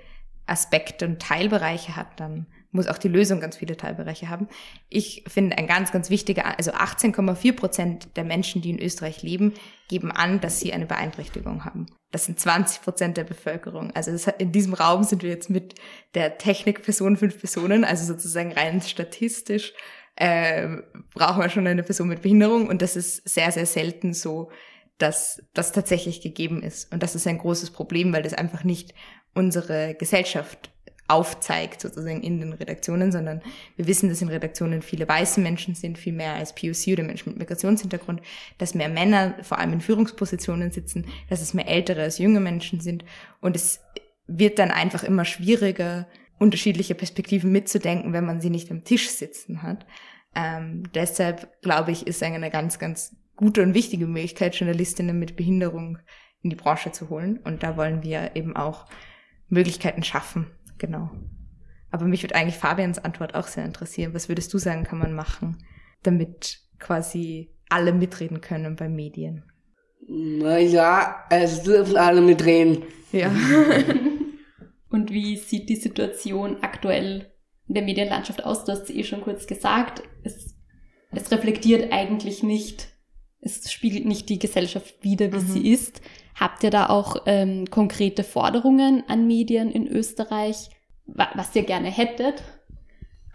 Aspekte 0.46 1.06
und 1.06 1.20
Teilbereiche 1.20 1.96
hat, 1.96 2.18
dann 2.18 2.46
muss 2.76 2.86
auch 2.86 2.98
die 2.98 3.08
Lösung 3.08 3.40
ganz 3.40 3.56
viele 3.56 3.76
Teilbereiche 3.76 4.28
haben. 4.28 4.48
Ich 4.88 5.24
finde 5.26 5.58
ein 5.58 5.66
ganz, 5.66 5.90
ganz 5.90 6.08
wichtiger, 6.10 6.56
also 6.56 6.70
18,4 6.70 7.56
Prozent 7.56 8.16
der 8.16 8.24
Menschen, 8.24 8.62
die 8.62 8.70
in 8.70 8.80
Österreich 8.80 9.22
leben, 9.22 9.54
geben 9.88 10.12
an, 10.12 10.40
dass 10.40 10.60
sie 10.60 10.72
eine 10.72 10.86
Beeinträchtigung 10.86 11.64
haben. 11.64 11.86
Das 12.12 12.26
sind 12.26 12.38
20 12.38 12.82
Prozent 12.82 13.16
der 13.16 13.24
Bevölkerung. 13.24 13.90
Also 13.94 14.12
das, 14.12 14.28
in 14.38 14.52
diesem 14.52 14.74
Raum 14.74 15.02
sind 15.02 15.24
wir 15.24 15.30
jetzt 15.30 15.50
mit 15.50 15.74
der 16.14 16.38
Technikperson 16.38 17.16
fünf 17.16 17.38
Personen, 17.40 17.84
also 17.84 18.04
sozusagen 18.04 18.52
rein 18.52 18.80
statistisch 18.80 19.72
äh, 20.16 20.78
brauchen 21.14 21.42
wir 21.42 21.50
schon 21.50 21.66
eine 21.66 21.82
Person 21.82 22.08
mit 22.08 22.22
Behinderung 22.22 22.68
und 22.68 22.82
das 22.82 22.96
ist 22.96 23.28
sehr, 23.28 23.52
sehr 23.52 23.66
selten 23.66 24.14
so, 24.14 24.50
dass 24.98 25.42
das 25.52 25.72
tatsächlich 25.72 26.22
gegeben 26.22 26.62
ist. 26.62 26.90
Und 26.92 27.02
das 27.02 27.14
ist 27.14 27.26
ein 27.26 27.38
großes 27.38 27.70
Problem, 27.70 28.12
weil 28.14 28.22
das 28.22 28.32
einfach 28.32 28.64
nicht 28.64 28.94
unsere 29.34 29.94
Gesellschaft 29.94 30.70
aufzeigt, 31.08 31.80
sozusagen 31.80 32.22
in 32.22 32.40
den 32.40 32.52
Redaktionen, 32.52 33.12
sondern 33.12 33.42
wir 33.76 33.86
wissen, 33.86 34.08
dass 34.08 34.22
in 34.22 34.28
Redaktionen 34.28 34.82
viele 34.82 35.08
weiße 35.08 35.40
Menschen 35.40 35.74
sind, 35.74 35.98
viel 35.98 36.12
mehr 36.12 36.34
als 36.34 36.54
POC 36.54 36.92
oder 36.92 37.04
Menschen 37.04 37.30
mit 37.30 37.38
Migrationshintergrund, 37.38 38.20
dass 38.58 38.74
mehr 38.74 38.88
Männer 38.88 39.34
vor 39.42 39.58
allem 39.58 39.74
in 39.74 39.80
Führungspositionen 39.80 40.72
sitzen, 40.72 41.06
dass 41.30 41.40
es 41.40 41.54
mehr 41.54 41.68
ältere 41.68 42.02
als 42.02 42.18
junge 42.18 42.40
Menschen 42.40 42.80
sind 42.80 43.04
und 43.40 43.56
es 43.56 43.80
wird 44.26 44.58
dann 44.58 44.70
einfach 44.70 45.04
immer 45.04 45.24
schwieriger, 45.24 46.06
unterschiedliche 46.38 46.94
Perspektiven 46.94 47.52
mitzudenken, 47.52 48.12
wenn 48.12 48.26
man 48.26 48.40
sie 48.40 48.50
nicht 48.50 48.70
am 48.70 48.84
Tisch 48.84 49.08
sitzen 49.08 49.62
hat. 49.62 49.86
Ähm, 50.34 50.84
deshalb 50.94 51.60
glaube 51.62 51.92
ich, 51.92 52.06
ist 52.06 52.22
eine 52.22 52.50
ganz, 52.50 52.78
ganz 52.78 53.16
gute 53.36 53.62
und 53.62 53.74
wichtige 53.74 54.06
Möglichkeit, 54.06 54.54
Journalistinnen 54.56 55.18
mit 55.18 55.36
Behinderung 55.36 55.98
in 56.42 56.50
die 56.50 56.56
Branche 56.56 56.92
zu 56.92 57.08
holen. 57.08 57.38
Und 57.38 57.62
da 57.62 57.76
wollen 57.76 58.02
wir 58.02 58.32
eben 58.34 58.56
auch 58.56 58.86
Möglichkeiten 59.48 60.02
schaffen. 60.02 60.46
Genau. 60.78 61.10
Aber 61.90 62.06
mich 62.06 62.22
würde 62.22 62.34
eigentlich 62.34 62.56
Fabians 62.56 62.98
Antwort 62.98 63.34
auch 63.34 63.46
sehr 63.46 63.64
interessieren. 63.64 64.14
Was 64.14 64.28
würdest 64.28 64.52
du 64.52 64.58
sagen, 64.58 64.84
kann 64.84 64.98
man 64.98 65.14
machen, 65.14 65.64
damit 66.02 66.60
quasi 66.78 67.54
alle 67.68 67.92
mitreden 67.92 68.40
können 68.40 68.76
bei 68.76 68.88
Medien? 68.88 69.44
Naja, 70.08 71.24
es 71.30 71.62
dürfen 71.62 71.96
alle 71.96 72.20
mitreden. 72.20 72.82
Ja. 73.12 73.30
Und 74.90 75.10
wie 75.10 75.36
sieht 75.36 75.68
die 75.68 75.76
Situation 75.76 76.58
aktuell 76.62 77.32
in 77.66 77.74
der 77.74 77.82
Medienlandschaft 77.82 78.44
aus? 78.44 78.64
Du 78.64 78.72
hast 78.72 78.84
es 78.84 78.90
eh 78.90 79.04
schon 79.04 79.22
kurz 79.22 79.46
gesagt. 79.46 80.02
Es, 80.22 80.54
es 81.10 81.30
reflektiert 81.30 81.92
eigentlich 81.92 82.42
nicht, 82.42 82.95
es 83.46 83.72
spiegelt 83.72 84.04
nicht 84.04 84.28
die 84.28 84.38
Gesellschaft 84.38 84.94
wider, 85.02 85.32
wie 85.32 85.36
mhm. 85.36 85.48
sie 85.48 85.72
ist. 85.72 86.02
Habt 86.34 86.62
ihr 86.64 86.70
da 86.70 86.88
auch 86.88 87.22
ähm, 87.26 87.70
konkrete 87.70 88.22
Forderungen 88.24 89.04
an 89.08 89.26
Medien 89.26 89.70
in 89.70 89.86
Österreich, 89.86 90.70
wa 91.06 91.28
was 91.34 91.54
ihr 91.56 91.62
gerne 91.62 91.90
hättet? 91.90 92.42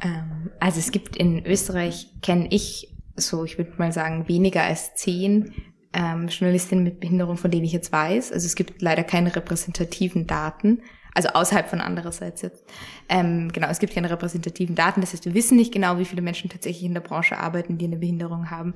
Ähm, 0.01 0.51
also 0.59 0.79
es 0.79 0.91
gibt 0.91 1.15
in 1.15 1.45
Österreich, 1.45 2.07
kenne 2.21 2.47
ich 2.51 2.95
so, 3.15 3.43
ich 3.43 3.57
würde 3.57 3.73
mal 3.77 3.91
sagen, 3.91 4.27
weniger 4.27 4.63
als 4.63 4.95
zehn 4.95 5.53
ähm, 5.93 6.27
Journalistinnen 6.27 6.83
mit 6.83 6.99
Behinderung, 6.99 7.37
von 7.37 7.51
denen 7.51 7.65
ich 7.65 7.73
jetzt 7.73 7.91
weiß. 7.91 8.31
Also 8.31 8.45
es 8.45 8.55
gibt 8.55 8.81
leider 8.81 9.03
keine 9.03 9.35
repräsentativen 9.35 10.27
Daten. 10.27 10.81
Also 11.13 11.29
außerhalb 11.29 11.67
von 11.67 11.81
andererseits 11.81 12.41
jetzt. 12.41 12.63
Ähm, 13.09 13.51
genau, 13.51 13.67
es 13.67 13.79
gibt 13.79 13.93
keine 13.93 14.09
repräsentativen 14.09 14.75
Daten. 14.75 15.01
Das 15.01 15.11
heißt, 15.11 15.25
wir 15.25 15.33
wissen 15.33 15.57
nicht 15.57 15.73
genau, 15.73 15.97
wie 15.97 16.05
viele 16.05 16.21
Menschen 16.21 16.49
tatsächlich 16.49 16.85
in 16.85 16.93
der 16.93 17.01
Branche 17.01 17.37
arbeiten, 17.37 17.77
die 17.77 17.85
eine 17.85 17.97
Behinderung 17.97 18.49
haben. 18.49 18.73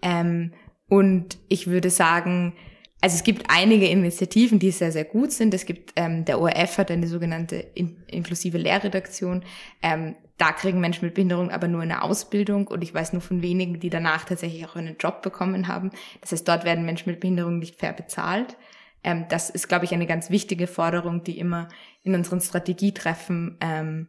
Ähm, 0.00 0.52
und 0.88 1.38
ich 1.48 1.66
würde 1.66 1.90
sagen, 1.90 2.54
also 3.00 3.16
es 3.16 3.22
gibt 3.22 3.46
einige 3.48 3.86
Initiativen, 3.86 4.58
die 4.58 4.70
sehr, 4.70 4.90
sehr 4.90 5.04
gut 5.04 5.30
sind. 5.30 5.52
Es 5.52 5.66
gibt, 5.66 5.92
ähm, 5.96 6.24
der 6.24 6.40
ORF 6.40 6.78
hat 6.78 6.90
eine 6.90 7.06
sogenannte 7.06 7.56
in, 7.56 8.02
inklusive 8.06 8.56
Lehrredaktion. 8.56 9.44
Ähm, 9.82 10.16
da 10.38 10.52
kriegen 10.52 10.80
Menschen 10.80 11.04
mit 11.04 11.14
Behinderung 11.14 11.50
aber 11.50 11.68
nur 11.68 11.82
eine 11.82 12.02
Ausbildung 12.02 12.66
und 12.66 12.82
ich 12.82 12.94
weiß 12.94 13.12
nur 13.12 13.22
von 13.22 13.42
wenigen, 13.42 13.78
die 13.78 13.90
danach 13.90 14.24
tatsächlich 14.24 14.66
auch 14.66 14.74
einen 14.74 14.96
Job 14.98 15.22
bekommen 15.22 15.68
haben. 15.68 15.90
Das 16.22 16.32
heißt, 16.32 16.48
dort 16.48 16.64
werden 16.64 16.86
Menschen 16.86 17.10
mit 17.10 17.20
Behinderung 17.20 17.58
nicht 17.58 17.78
fair 17.78 17.92
bezahlt. 17.92 18.56
Ähm, 19.04 19.26
das 19.28 19.50
ist, 19.50 19.68
glaube 19.68 19.84
ich, 19.84 19.92
eine 19.92 20.06
ganz 20.06 20.30
wichtige 20.30 20.66
Forderung, 20.66 21.22
die 21.22 21.38
immer 21.38 21.68
in 22.02 22.14
unseren 22.14 22.40
Strategietreffen 22.40 23.58
ähm, 23.60 24.08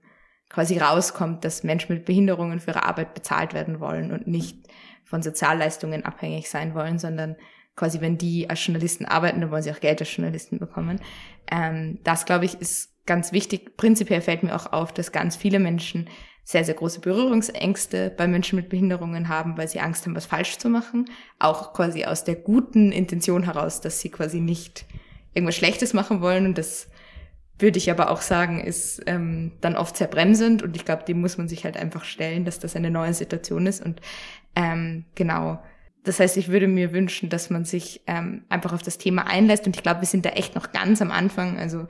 quasi 0.50 0.77
rauskommt, 0.77 1.44
dass 1.44 1.63
Menschen 1.63 1.94
mit 1.94 2.05
Behinderungen 2.05 2.60
für 2.60 2.72
ihre 2.72 2.84
Arbeit 2.84 3.13
bezahlt 3.13 3.53
werden 3.53 3.82
wollen 3.82 4.12
und 4.12 4.25
nicht 4.25 4.67
von 5.05 5.21
Sozialleistungen 5.21 6.03
abhängig 6.03 6.50
sein 6.50 6.74
wollen, 6.75 7.00
sondern 7.00 7.35
quasi, 7.75 8.01
wenn 8.01 8.17
die 8.17 8.50
als 8.50 8.65
Journalisten 8.65 9.05
arbeiten, 9.05 9.41
dann 9.41 9.51
wollen 9.51 9.63
sie 9.63 9.71
auch 9.71 9.79
Geld 9.79 10.00
als 10.00 10.15
Journalisten 10.15 10.59
bekommen. 10.59 11.00
Ähm, 11.51 12.00
das, 12.03 12.25
glaube 12.25 12.45
ich, 12.45 12.59
ist 12.59 12.91
ganz 13.05 13.31
wichtig. 13.31 13.77
Prinzipiell 13.77 14.21
fällt 14.21 14.43
mir 14.43 14.55
auch 14.55 14.71
auf, 14.71 14.93
dass 14.93 15.12
ganz 15.12 15.35
viele 15.35 15.59
Menschen 15.59 16.09
sehr, 16.43 16.63
sehr 16.63 16.75
große 16.75 17.00
Berührungsängste 17.00 18.13
bei 18.15 18.27
Menschen 18.27 18.55
mit 18.55 18.69
Behinderungen 18.69 19.29
haben, 19.29 19.57
weil 19.57 19.67
sie 19.67 19.79
Angst 19.79 20.05
haben, 20.05 20.15
was 20.15 20.27
falsch 20.27 20.57
zu 20.57 20.69
machen. 20.69 21.09
Auch 21.39 21.74
quasi 21.74 22.05
aus 22.05 22.24
der 22.24 22.35
guten 22.35 22.91
Intention 22.91 23.43
heraus, 23.43 23.81
dass 23.81 24.00
sie 24.00 24.09
quasi 24.09 24.41
nicht 24.41 24.85
irgendwas 25.33 25.55
Schlechtes 25.55 25.93
machen 25.93 26.21
wollen. 26.21 26.45
Und 26.45 26.57
das 26.59 26.88
würde 27.57 27.79
ich 27.79 27.89
aber 27.89 28.12
auch 28.12 28.21
sagen, 28.21 28.62
ist 28.62 29.01
ähm, 29.07 29.53
dann 29.62 29.75
oft 29.75 29.97
sehr 29.97 30.07
bremsend. 30.07 30.62
Und 30.62 30.75
ich 30.75 30.85
glaube, 30.85 31.03
dem 31.03 31.19
muss 31.19 31.39
man 31.39 31.47
sich 31.47 31.65
halt 31.65 31.77
einfach 31.77 32.03
stellen, 32.03 32.45
dass 32.45 32.59
das 32.59 32.75
eine 32.75 32.91
neue 32.91 33.15
Situation 33.15 33.65
ist. 33.65 33.83
Und 33.83 34.00
ähm, 34.55 35.05
genau. 35.15 35.59
Das 36.03 36.19
heißt, 36.19 36.38
ich 36.38 36.50
würde 36.50 36.67
mir 36.67 36.93
wünschen, 36.93 37.29
dass 37.29 37.50
man 37.50 37.65
sich 37.65 38.01
ähm, 38.07 38.43
einfach 38.50 38.74
auf 38.74 38.83
das 38.83 38.97
Thema 38.97 39.27
einlässt. 39.27 39.65
Und 39.65 39.75
ich 39.75 39.83
glaube, 39.83 40.01
wir 40.01 40.07
sind 40.07 40.25
da 40.25 40.29
echt 40.29 40.55
noch 40.55 40.71
ganz 40.71 41.01
am 41.01 41.12
Anfang. 41.12 41.57
Also 41.57 41.88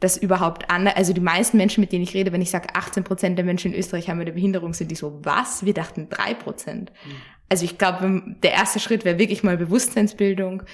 das 0.00 0.16
überhaupt 0.16 0.68
an. 0.68 0.88
Also 0.88 1.12
die 1.12 1.20
meisten 1.20 1.56
Menschen, 1.56 1.80
mit 1.80 1.92
denen 1.92 2.02
ich 2.02 2.14
rede, 2.14 2.32
wenn 2.32 2.42
ich 2.42 2.50
sage, 2.50 2.74
18 2.74 3.04
Prozent 3.04 3.38
der 3.38 3.44
Menschen 3.44 3.72
in 3.72 3.78
Österreich 3.78 4.10
haben 4.10 4.20
eine 4.20 4.32
Behinderung, 4.32 4.74
sind 4.74 4.90
die 4.90 4.96
so, 4.96 5.20
was? 5.22 5.64
Wir 5.64 5.74
dachten 5.74 6.08
drei 6.10 6.34
Prozent. 6.34 6.90
Mhm. 7.04 7.12
Also 7.48 7.64
ich 7.64 7.78
glaube, 7.78 8.22
der 8.42 8.52
erste 8.52 8.80
Schritt 8.80 9.04
wäre 9.04 9.18
wirklich 9.18 9.44
mal 9.44 9.56
Bewusstseinsbildung, 9.56 10.64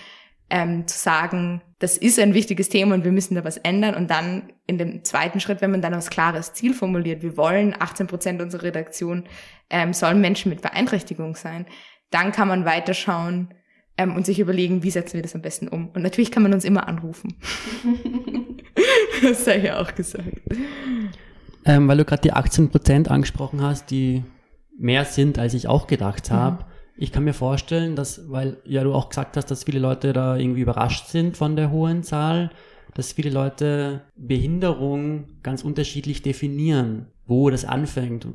ähm, 0.51 0.87
zu 0.87 0.99
sagen, 0.99 1.63
das 1.79 1.97
ist 1.97 2.19
ein 2.19 2.35
wichtiges 2.35 2.69
Thema 2.69 2.95
und 2.95 3.05
wir 3.05 3.13
müssen 3.13 3.35
da 3.35 3.45
was 3.45 3.59
ändern. 3.59 3.95
Und 3.95 4.11
dann 4.11 4.53
in 4.67 4.79
dem 4.79 5.05
zweiten 5.05 5.41
Schritt, 5.41 5.61
wenn 5.61 5.71
man 5.71 5.83
dann 5.83 5.95
ein 5.95 6.01
klares 6.01 6.53
Ziel 6.55 6.75
formuliert, 6.75 7.23
wir 7.23 7.37
wollen 7.37 7.75
18 7.79 8.07
Prozent 8.07 8.43
unserer 8.43 8.65
Redaktion 8.65 9.25
ähm, 9.71 9.93
sollen 9.93 10.21
Menschen 10.21 10.51
mit 10.51 10.63
Beeinträchtigung 10.63 11.37
sein, 11.37 11.67
dann 12.11 12.33
kann 12.33 12.49
man 12.49 12.65
weiterschauen, 12.65 13.55
ähm, 13.99 14.15
und 14.15 14.25
sich 14.25 14.39
überlegen, 14.39 14.83
wie 14.83 14.91
setzen 14.91 15.15
wir 15.15 15.23
das 15.23 15.35
am 15.35 15.43
besten 15.43 15.69
um. 15.69 15.89
Und 15.89 16.03
natürlich 16.03 16.31
kann 16.31 16.45
man 16.45 16.55
uns 16.55 16.65
immer 16.65 16.89
anrufen. 16.89 17.35
das 19.23 19.45
sei 19.45 19.59
ja 19.59 19.81
auch 19.81 19.95
gesagt. 19.95 20.41
Ähm, 21.65 21.89
weil 21.89 21.99
du 21.99 22.05
gerade 22.05 22.23
die 22.23 22.33
18 22.33 22.71
Prozent 22.71 23.11
angesprochen 23.11 23.61
hast, 23.61 23.91
die 23.91 24.23
mehr 24.79 25.05
sind, 25.05 25.39
als 25.39 25.53
ich 25.53 25.67
auch 25.67 25.89
gedacht 25.89 26.31
habe. 26.31 26.63
Mhm. 26.63 26.68
Ich 27.01 27.13
kann 27.13 27.23
mir 27.23 27.33
vorstellen, 27.33 27.95
dass, 27.95 28.29
weil 28.29 28.57
ja 28.65 28.83
du 28.83 28.93
auch 28.93 29.09
gesagt 29.09 29.37
hast, 29.37 29.51
dass 29.53 29.63
viele 29.63 29.79
Leute 29.79 30.13
da 30.13 30.37
irgendwie 30.37 30.63
überrascht 30.63 31.07
sind 31.07 31.37
von 31.37 31.55
der 31.55 31.71
hohen 31.71 32.03
Zahl, 32.03 32.51
dass 32.95 33.13
viele 33.13 33.31
Leute 33.31 34.03
Behinderung 34.17 35.29
ganz 35.45 35.63
unterschiedlich 35.63 36.23
definieren, 36.23 37.07
wo 37.25 37.51
das 37.51 37.65
anfängt 37.65 38.27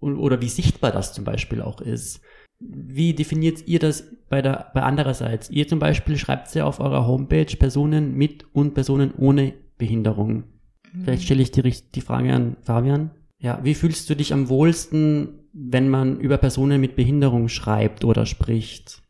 oder 0.00 0.40
wie 0.40 0.48
sichtbar 0.48 0.90
das 0.90 1.12
zum 1.12 1.24
Beispiel 1.24 1.62
auch 1.62 1.80
ist. 1.80 2.20
Wie 2.58 3.14
definiert 3.14 3.68
ihr 3.68 3.78
das 3.78 4.04
bei 4.28 4.42
der, 4.42 4.72
bei 4.74 4.82
andererseits? 4.82 5.48
Ihr 5.48 5.68
zum 5.68 5.78
Beispiel 5.78 6.16
schreibt 6.16 6.52
ja 6.56 6.64
auf 6.64 6.80
eurer 6.80 7.06
Homepage 7.06 7.56
Personen 7.56 8.16
mit 8.16 8.52
und 8.52 8.74
Personen 8.74 9.12
ohne 9.16 9.54
Behinderung. 9.76 10.44
Mhm. 10.92 11.04
Vielleicht 11.04 11.22
stelle 11.22 11.42
ich 11.42 11.52
die, 11.52 11.62
die 11.62 12.00
Frage 12.00 12.34
an 12.34 12.56
Fabian. 12.62 13.12
Ja, 13.38 13.60
wie 13.62 13.74
fühlst 13.74 14.10
du 14.10 14.16
dich 14.16 14.32
am 14.32 14.48
wohlsten, 14.48 15.47
wenn 15.60 15.88
man 15.88 16.20
über 16.20 16.38
Personen 16.38 16.80
mit 16.80 16.96
Behinderung 16.96 17.48
schreibt 17.48 18.04
oder 18.04 18.26
spricht? 18.26 19.02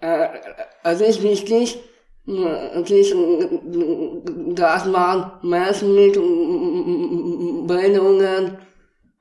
Äh, 0.00 0.28
also 0.82 1.04
ist 1.04 1.22
wichtig, 1.22 1.78
dass 4.54 4.84
man 4.86 5.32
Menschen 5.42 5.94
mit 5.94 6.14
Behinderungen 7.66 8.58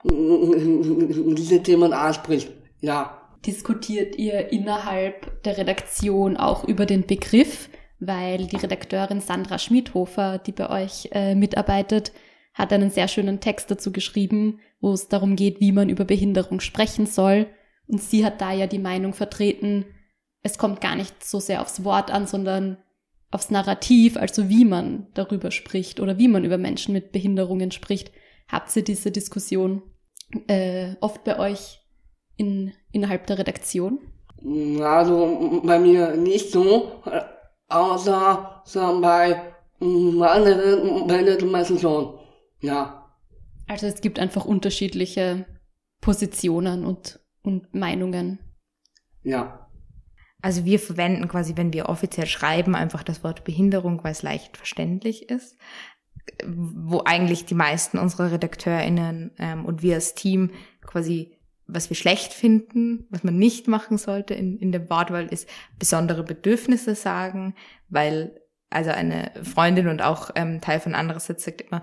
diese 0.04 1.64
Themen 1.64 1.94
anspricht. 1.94 2.52
Ja 2.82 3.20
diskutiert 3.46 4.18
ihr 4.18 4.52
innerhalb 4.52 5.44
der 5.44 5.58
Redaktion 5.58 6.38
auch 6.38 6.64
über 6.66 6.86
den 6.86 7.06
Begriff, 7.06 7.70
weil 8.00 8.48
die 8.48 8.58
Redakteurin 8.58 9.22
Sandra 9.22 9.60
Schmidhofer, 9.60 10.38
die 10.40 10.52
bei 10.52 10.70
euch 10.84 11.10
äh, 11.12 11.36
mitarbeitet, 11.36 12.12
hat 12.54 12.74
einen 12.74 12.90
sehr 12.90 13.08
schönen 13.08 13.40
Text 13.40 13.72
dazu 13.72 13.92
geschrieben, 13.92 14.60
wo 14.82 14.94
es 14.94 15.08
darum 15.08 15.36
geht, 15.36 15.60
wie 15.60 15.72
man 15.72 15.90
über 15.90 16.06
Behinderung 16.06 16.60
sprechen 16.60 17.06
soll. 17.06 17.48
Und 17.88 18.02
sie 18.02 18.26
hat 18.26 18.42
da 18.42 18.52
ja 18.52 18.68
die 18.68 18.80
Meinung 18.80 19.14
vertreten, 19.14 19.86
es 20.42 20.58
kommt 20.58 20.80
gar 20.82 20.96
nicht 20.96 21.24
so 21.24 21.40
sehr 21.40 21.62
aufs 21.62 21.84
Wort 21.84 22.12
an, 22.12 22.26
sondern 22.26 22.78
aufs 23.32 23.52
Narrativ, 23.52 24.18
also 24.18 24.50
wie 24.50 24.66
man 24.66 25.08
darüber 25.14 25.52
spricht 25.52 26.00
oder 26.00 26.18
wie 26.18 26.28
man 26.28 26.46
über 26.46 26.58
Menschen 26.58 26.94
mit 26.94 27.12
Behinderungen 27.12 27.72
spricht. 27.72 28.12
Habt 28.48 28.76
ihr 28.76 28.84
diese 28.84 29.12
Diskussion 29.12 29.84
äh, 30.48 30.96
oft 31.02 31.24
bei 31.24 31.38
euch 31.38 31.82
in, 32.38 32.74
innerhalb 32.92 33.28
der 33.28 33.38
Redaktion? 33.38 34.00
Also 34.82 35.62
bei 35.64 35.78
mir 35.78 36.16
nicht 36.16 36.52
so, 36.52 37.04
außer 37.68 38.62
so 38.66 39.02
bei 39.02 39.42
anderen 39.82 41.52
Menschen 41.52 41.78
schon. 41.78 42.18
Ja. 42.62 42.99
Also 43.70 43.86
es 43.86 44.02
gibt 44.02 44.20
einfach 44.20 44.46
unterschiedliche 44.46 45.46
Positionen 46.02 46.86
und, 46.86 47.20
und 47.44 47.74
Meinungen. 47.76 48.40
Ja. 49.24 49.70
Also 50.42 50.66
wir 50.66 50.80
verwenden 50.80 51.28
quasi, 51.28 51.56
wenn 51.56 51.72
wir 51.72 51.88
offiziell 51.88 52.26
schreiben, 52.26 52.76
einfach 52.76 53.04
das 53.04 53.24
Wort 53.24 53.44
Behinderung, 53.44 54.04
weil 54.04 54.14
es 54.14 54.24
leicht 54.24 54.58
verständlich 54.58 55.30
ist. 55.30 55.56
Wo 56.46 57.04
eigentlich 57.06 57.46
die 57.46 57.56
meisten 57.56 58.00
unserer 58.00 58.32
RedakteurInnen 58.32 59.36
ähm, 59.38 59.66
und 59.66 59.84
wir 59.84 59.96
als 59.96 60.16
Team 60.16 60.52
quasi 60.82 61.40
was 61.72 61.90
wir 61.90 61.96
schlecht 61.96 62.34
finden, 62.34 63.06
was 63.12 63.24
man 63.24 63.38
nicht 63.38 63.68
machen 63.68 64.00
sollte 64.00 64.34
in, 64.34 64.58
in 64.58 64.72
der 64.72 64.90
Wortwahl, 64.90 65.28
ist 65.28 65.48
besondere 65.78 66.24
Bedürfnisse 66.24 66.96
sagen, 66.96 67.54
weil 67.90 68.39
also 68.70 68.92
eine 68.92 69.32
Freundin 69.44 69.88
und 69.88 70.02
auch 70.02 70.30
ähm, 70.36 70.62
Teil 70.62 70.80
von 70.80 70.94
andererseits 70.94 71.44
sagt 71.44 71.62
immer, 71.62 71.82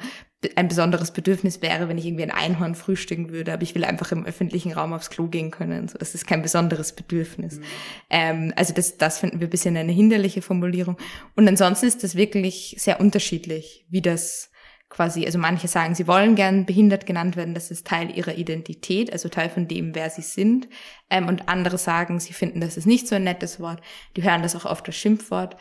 ein 0.54 0.68
besonderes 0.68 1.10
Bedürfnis 1.10 1.62
wäre, 1.62 1.88
wenn 1.88 1.98
ich 1.98 2.06
irgendwie 2.06 2.22
ein 2.22 2.30
Einhorn 2.30 2.74
frühstücken 2.74 3.30
würde, 3.30 3.52
aber 3.52 3.62
ich 3.62 3.74
will 3.74 3.84
einfach 3.84 4.12
im 4.12 4.24
öffentlichen 4.24 4.72
Raum 4.72 4.92
aufs 4.92 5.10
Klo 5.10 5.26
gehen 5.26 5.50
können. 5.50 5.88
So, 5.88 5.98
das 5.98 6.14
ist 6.14 6.26
kein 6.26 6.42
besonderes 6.42 6.92
Bedürfnis. 6.92 7.56
Mhm. 7.56 7.64
Ähm, 8.10 8.52
also 8.54 8.72
das, 8.72 8.98
das 8.98 9.18
finden 9.18 9.40
wir 9.40 9.48
ein 9.48 9.50
bisschen 9.50 9.76
eine 9.76 9.92
hinderliche 9.92 10.42
Formulierung. 10.42 10.96
Und 11.34 11.48
ansonsten 11.48 11.86
ist 11.86 12.04
das 12.04 12.14
wirklich 12.14 12.76
sehr 12.78 13.00
unterschiedlich, 13.00 13.86
wie 13.88 14.02
das 14.02 14.50
quasi, 14.88 15.26
also 15.26 15.38
manche 15.38 15.66
sagen, 15.66 15.96
sie 15.96 16.06
wollen 16.06 16.36
gern 16.36 16.64
behindert 16.64 17.06
genannt 17.06 17.34
werden, 17.34 17.54
das 17.54 17.72
ist 17.72 17.86
Teil 17.86 18.16
ihrer 18.16 18.36
Identität, 18.36 19.12
also 19.12 19.28
Teil 19.28 19.50
von 19.50 19.66
dem, 19.66 19.94
wer 19.96 20.10
sie 20.10 20.22
sind. 20.22 20.68
Ähm, 21.10 21.26
und 21.26 21.48
andere 21.48 21.78
sagen, 21.78 22.20
sie 22.20 22.34
finden, 22.34 22.60
das 22.60 22.76
ist 22.76 22.86
nicht 22.86 23.08
so 23.08 23.16
ein 23.16 23.24
nettes 23.24 23.58
Wort. 23.58 23.80
Die 24.16 24.22
hören 24.22 24.42
das 24.42 24.54
auch 24.54 24.64
oft 24.64 24.86
als 24.86 24.96
Schimpfwort 24.96 25.56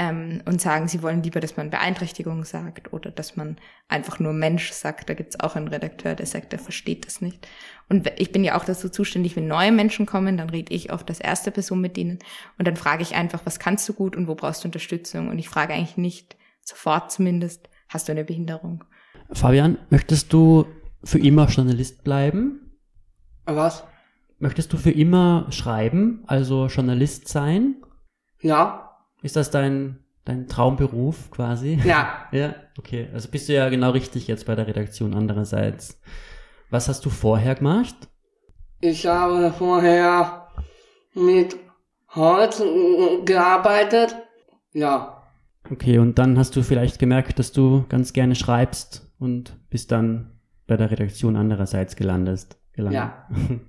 ähm, 0.00 0.40
und 0.46 0.62
sagen, 0.62 0.88
sie 0.88 1.02
wollen 1.02 1.22
lieber, 1.22 1.40
dass 1.40 1.58
man 1.58 1.68
Beeinträchtigung 1.68 2.44
sagt 2.44 2.94
oder 2.94 3.10
dass 3.10 3.36
man 3.36 3.58
einfach 3.86 4.18
nur 4.18 4.32
Mensch 4.32 4.72
sagt. 4.72 5.10
Da 5.10 5.14
gibt's 5.14 5.38
auch 5.38 5.56
einen 5.56 5.68
Redakteur, 5.68 6.14
der 6.14 6.24
sagt, 6.24 6.52
der 6.52 6.58
versteht 6.58 7.04
das 7.04 7.20
nicht. 7.20 7.46
Und 7.90 8.10
ich 8.16 8.32
bin 8.32 8.42
ja 8.42 8.56
auch 8.56 8.64
dazu 8.64 8.88
zuständig, 8.88 9.36
wenn 9.36 9.46
neue 9.46 9.72
Menschen 9.72 10.06
kommen, 10.06 10.38
dann 10.38 10.48
rede 10.48 10.72
ich 10.72 10.90
oft 10.90 11.10
als 11.10 11.20
erste 11.20 11.50
Person 11.50 11.82
mit 11.82 11.98
denen 11.98 12.18
und 12.56 12.66
dann 12.66 12.76
frage 12.76 13.02
ich 13.02 13.14
einfach, 13.14 13.42
was 13.44 13.58
kannst 13.58 13.86
du 13.90 13.92
gut 13.92 14.16
und 14.16 14.26
wo 14.26 14.34
brauchst 14.34 14.64
du 14.64 14.68
Unterstützung? 14.68 15.28
Und 15.28 15.38
ich 15.38 15.50
frage 15.50 15.74
eigentlich 15.74 15.98
nicht, 15.98 16.34
sofort 16.62 17.12
zumindest, 17.12 17.68
hast 17.90 18.08
du 18.08 18.12
eine 18.12 18.24
Behinderung? 18.24 18.84
Fabian, 19.32 19.76
möchtest 19.90 20.32
du 20.32 20.64
für 21.04 21.18
immer 21.18 21.46
Journalist 21.48 22.04
bleiben? 22.04 22.78
Was? 23.44 23.84
Möchtest 24.38 24.72
du 24.72 24.78
für 24.78 24.92
immer 24.92 25.46
schreiben, 25.50 26.24
also 26.26 26.68
Journalist 26.68 27.28
sein? 27.28 27.76
Ja. 28.40 28.89
Ist 29.22 29.36
das 29.36 29.50
dein, 29.50 29.98
dein 30.24 30.48
Traumberuf 30.48 31.30
quasi? 31.30 31.78
Ja. 31.84 32.26
Ja, 32.32 32.54
okay. 32.78 33.08
Also 33.12 33.28
bist 33.28 33.48
du 33.48 33.54
ja 33.54 33.68
genau 33.68 33.90
richtig 33.90 34.28
jetzt 34.28 34.46
bei 34.46 34.54
der 34.54 34.66
Redaktion 34.66 35.14
andererseits. 35.14 36.00
Was 36.70 36.88
hast 36.88 37.04
du 37.04 37.10
vorher 37.10 37.56
gemacht? 37.56 37.96
Ich 38.80 39.06
habe 39.06 39.52
vorher 39.52 40.46
mit 41.14 41.56
Holz 42.14 42.62
gearbeitet. 43.24 44.16
Ja. 44.72 45.22
Okay, 45.70 45.98
und 45.98 46.18
dann 46.18 46.38
hast 46.38 46.56
du 46.56 46.62
vielleicht 46.62 46.98
gemerkt, 46.98 47.38
dass 47.38 47.52
du 47.52 47.84
ganz 47.88 48.12
gerne 48.12 48.34
schreibst 48.34 49.12
und 49.18 49.56
bist 49.68 49.92
dann 49.92 50.38
bei 50.66 50.76
der 50.76 50.90
Redaktion 50.90 51.36
andererseits 51.36 51.96
gelandet. 51.96 52.56
gelandet. 52.72 52.94
Ja. 52.94 53.28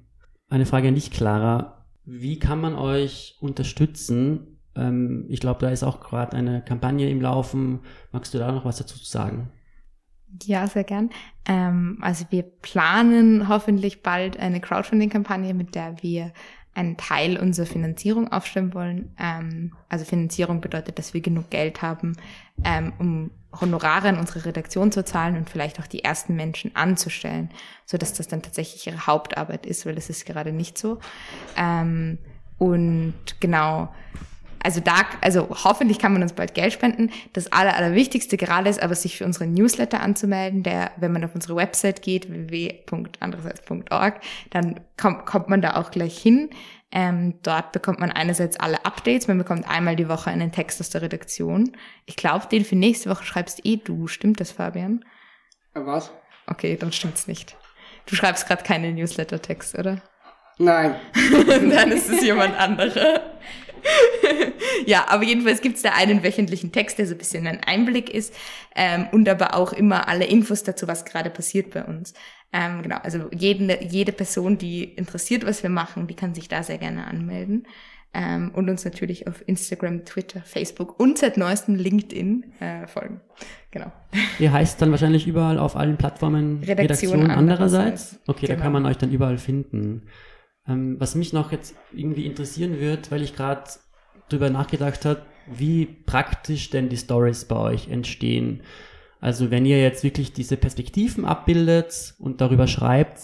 Eine 0.49 0.65
Frage 0.65 0.87
an 0.87 0.95
dich, 0.95 1.11
Clara. 1.11 1.85
Wie 2.05 2.39
kann 2.39 2.61
man 2.61 2.75
euch 2.75 3.37
unterstützen, 3.41 4.50
ähm, 4.75 5.25
ich 5.29 5.39
glaube, 5.39 5.59
da 5.59 5.69
ist 5.69 5.83
auch 5.83 5.99
gerade 5.99 6.35
eine 6.35 6.61
Kampagne 6.61 7.09
im 7.09 7.21
Laufen. 7.21 7.79
Magst 8.11 8.33
du 8.33 8.37
da 8.37 8.51
noch 8.51 8.65
was 8.65 8.77
dazu 8.77 8.97
sagen? 8.97 9.49
Ja, 10.43 10.67
sehr 10.67 10.85
gern. 10.85 11.09
Ähm, 11.45 11.97
also 12.01 12.25
wir 12.29 12.43
planen 12.43 13.49
hoffentlich 13.49 14.01
bald 14.01 14.39
eine 14.39 14.61
Crowdfunding-Kampagne, 14.61 15.53
mit 15.53 15.75
der 15.75 16.01
wir 16.01 16.31
einen 16.73 16.95
Teil 16.95 17.37
unserer 17.37 17.65
Finanzierung 17.65 18.31
aufstellen 18.31 18.73
wollen. 18.73 19.13
Ähm, 19.19 19.73
also 19.89 20.05
Finanzierung 20.05 20.61
bedeutet, 20.61 20.97
dass 20.99 21.13
wir 21.13 21.21
genug 21.21 21.49
Geld 21.49 21.81
haben, 21.81 22.15
ähm, 22.63 22.93
um 22.97 23.31
Honorare 23.59 24.07
an 24.07 24.17
unsere 24.17 24.45
Redaktion 24.45 24.93
zu 24.93 25.03
zahlen 25.03 25.35
und 25.35 25.49
vielleicht 25.49 25.81
auch 25.81 25.87
die 25.87 26.05
ersten 26.05 26.35
Menschen 26.35 26.73
anzustellen, 26.73 27.49
so 27.85 27.97
dass 27.97 28.13
das 28.13 28.29
dann 28.29 28.41
tatsächlich 28.41 28.87
ihre 28.87 29.05
Hauptarbeit 29.07 29.65
ist, 29.65 29.85
weil 29.85 29.95
das 29.95 30.09
ist 30.09 30.25
gerade 30.25 30.53
nicht 30.53 30.77
so. 30.77 30.99
Ähm, 31.57 32.17
und 32.57 33.15
genau, 33.41 33.89
also 34.63 34.79
da, 34.79 35.05
also 35.21 35.49
hoffentlich 35.63 35.99
kann 35.99 36.13
man 36.13 36.21
uns 36.21 36.33
bald 36.33 36.53
Geld 36.53 36.73
spenden. 36.73 37.11
Das 37.33 37.51
Aller, 37.51 37.75
Allerwichtigste 37.75 38.37
gerade 38.37 38.69
ist 38.69 38.81
aber, 38.81 38.95
sich 38.95 39.17
für 39.17 39.25
unseren 39.25 39.53
Newsletter 39.53 40.01
anzumelden, 40.01 40.63
der, 40.63 40.91
wenn 40.97 41.11
man 41.11 41.23
auf 41.23 41.35
unsere 41.35 41.55
Website 41.55 42.01
geht, 42.01 42.29
www.andererseits.org, 42.31 44.21
dann 44.49 44.79
kommt, 44.99 45.25
kommt 45.25 45.49
man 45.49 45.61
da 45.61 45.75
auch 45.75 45.91
gleich 45.91 46.17
hin. 46.17 46.49
Ähm, 46.93 47.35
dort 47.41 47.71
bekommt 47.71 47.99
man 47.99 48.11
einerseits 48.11 48.59
alle 48.59 48.85
Updates, 48.85 49.27
man 49.27 49.37
bekommt 49.37 49.67
einmal 49.67 49.95
die 49.95 50.09
Woche 50.09 50.29
einen 50.29 50.51
Text 50.51 50.81
aus 50.81 50.89
der 50.89 51.01
Redaktion. 51.01 51.77
Ich 52.05 52.17
glaube, 52.17 52.47
den 52.47 52.65
für 52.65 52.75
nächste 52.75 53.09
Woche 53.09 53.23
schreibst 53.23 53.65
eh 53.65 53.77
du. 53.77 54.07
Stimmt 54.07 54.41
das, 54.41 54.51
Fabian? 54.51 55.05
Was? 55.73 56.11
Okay, 56.47 56.75
dann 56.75 56.91
stimmt's 56.91 57.27
nicht. 57.27 57.55
Du 58.07 58.15
schreibst 58.15 58.45
gerade 58.47 58.63
keinen 58.63 58.95
Newsletter-Text, 58.95 59.77
oder? 59.77 60.01
Nein. 60.57 60.95
dann 61.71 61.91
ist 61.91 62.09
es 62.09 62.21
jemand 62.21 62.59
anderer. 62.59 63.21
ja, 64.85 65.05
aber 65.07 65.23
jedenfalls 65.23 65.61
gibt's 65.61 65.81
da 65.81 65.91
einen 65.91 66.23
wöchentlichen 66.23 66.71
Text, 66.71 66.97
der 66.97 67.07
so 67.07 67.13
ein 67.13 67.17
bisschen 67.17 67.47
ein 67.47 67.61
Einblick 67.63 68.09
ist 68.09 68.33
ähm, 68.75 69.07
und 69.11 69.27
aber 69.27 69.55
auch 69.55 69.73
immer 69.73 70.07
alle 70.07 70.25
Infos 70.25 70.63
dazu, 70.63 70.87
was 70.87 71.05
gerade 71.05 71.29
passiert 71.29 71.71
bei 71.71 71.83
uns. 71.83 72.13
Ähm, 72.53 72.81
genau, 72.81 72.97
also 73.01 73.29
jede, 73.33 73.83
jede 73.83 74.11
Person, 74.11 74.57
die 74.57 74.83
interessiert, 74.83 75.45
was 75.45 75.63
wir 75.63 75.69
machen, 75.69 76.07
die 76.07 76.15
kann 76.15 76.35
sich 76.35 76.47
da 76.49 76.63
sehr 76.63 76.77
gerne 76.77 77.07
anmelden. 77.07 77.65
Ähm, 78.13 78.51
und 78.53 78.69
uns 78.69 78.83
natürlich 78.83 79.25
auf 79.27 79.41
Instagram, 79.47 80.03
Twitter, 80.03 80.41
Facebook 80.41 80.99
und 80.99 81.17
seit 81.17 81.37
neuestem 81.37 81.75
LinkedIn 81.75 82.43
äh, 82.59 82.85
folgen. 82.85 83.21
Genau. 83.71 83.89
Ihr 84.37 84.51
heißt 84.51 84.81
dann 84.81 84.91
wahrscheinlich 84.91 85.27
überall 85.27 85.57
auf 85.57 85.77
allen 85.77 85.95
Plattformen 85.95 86.61
Redaktion, 86.61 87.21
Redaktion 87.21 87.31
andererseits. 87.31 88.19
Okay, 88.27 88.47
Genau. 88.47 88.57
da 88.57 88.63
kann 88.63 88.73
man 88.73 88.85
euch 88.85 88.97
dann 88.97 89.11
überall 89.11 89.37
finden. 89.37 90.03
Ähm, 90.67 90.95
was 90.99 91.15
mich 91.15 91.33
noch 91.33 91.51
jetzt 91.51 91.75
irgendwie 91.93 92.25
interessieren 92.25 92.79
wird, 92.79 93.11
weil 93.11 93.21
ich 93.21 93.35
gerade 93.35 93.63
drüber 94.29 94.49
nachgedacht 94.49 95.05
habe, 95.05 95.21
wie 95.47 95.85
praktisch 95.85 96.69
denn 96.69 96.89
die 96.89 96.97
Stories 96.97 97.45
bei 97.45 97.57
euch 97.57 97.89
entstehen. 97.89 98.61
Also 99.19 99.51
wenn 99.51 99.65
ihr 99.65 99.81
jetzt 99.81 100.03
wirklich 100.03 100.33
diese 100.33 100.57
Perspektiven 100.57 101.25
abbildet 101.25 102.15
und 102.19 102.41
darüber 102.41 102.67
schreibt, 102.67 103.19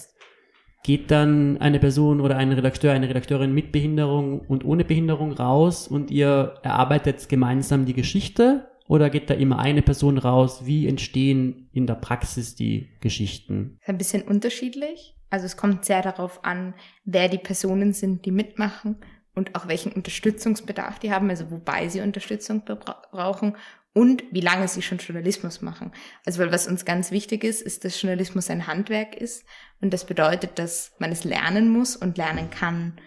geht 0.83 1.11
dann 1.11 1.57
eine 1.57 1.79
Person 1.79 2.21
oder 2.21 2.37
ein 2.37 2.51
Redakteur, 2.51 2.93
eine 2.93 3.09
Redakteurin 3.09 3.53
mit 3.53 3.71
Behinderung 3.71 4.39
und 4.39 4.63
ohne 4.63 4.85
Behinderung 4.85 5.33
raus 5.33 5.87
und 5.87 6.11
ihr 6.11 6.55
erarbeitet 6.63 7.27
gemeinsam 7.29 7.85
die 7.85 7.93
Geschichte 7.93 8.67
oder 8.87 9.09
geht 9.09 9.29
da 9.29 9.33
immer 9.33 9.59
eine 9.59 9.81
Person 9.81 10.17
raus? 10.17 10.65
Wie 10.65 10.87
entstehen 10.87 11.67
in 11.73 11.87
der 11.87 11.95
Praxis 11.95 12.55
die 12.55 12.87
Geschichten? 13.01 13.77
Ein 13.85 13.97
bisschen 13.97 14.23
unterschiedlich. 14.23 15.16
Also 15.29 15.45
es 15.45 15.57
kommt 15.57 15.85
sehr 15.85 16.01
darauf 16.01 16.43
an, 16.45 16.73
wer 17.03 17.27
die 17.29 17.37
Personen 17.37 17.93
sind, 17.93 18.25
die 18.25 18.31
mitmachen 18.31 18.97
und 19.35 19.55
auch 19.55 19.67
welchen 19.67 19.91
Unterstützungsbedarf 19.91 20.99
die 20.99 21.11
haben, 21.11 21.29
also 21.29 21.51
wobei 21.51 21.89
sie 21.89 22.01
Unterstützung 22.01 22.63
brauchen 22.65 23.55
und 23.93 24.23
wie 24.31 24.41
lange 24.41 24.67
sie 24.67 24.81
schon 24.81 24.99
Journalismus 24.99 25.61
machen. 25.61 25.91
Also 26.25 26.39
weil 26.39 26.51
was 26.51 26.67
uns 26.67 26.85
ganz 26.85 27.11
wichtig 27.11 27.43
ist, 27.43 27.61
ist, 27.61 27.83
dass 27.83 28.01
Journalismus 28.01 28.49
ein 28.49 28.67
Handwerk 28.67 29.15
ist 29.15 29.45
und 29.81 29.93
das 29.93 30.05
bedeutet, 30.05 30.59
dass 30.59 30.93
man 30.99 31.11
es 31.11 31.23
lernen 31.23 31.69
muss 31.69 31.95
und 31.95 32.17
lernen 32.17 32.49
kann. 32.49 32.99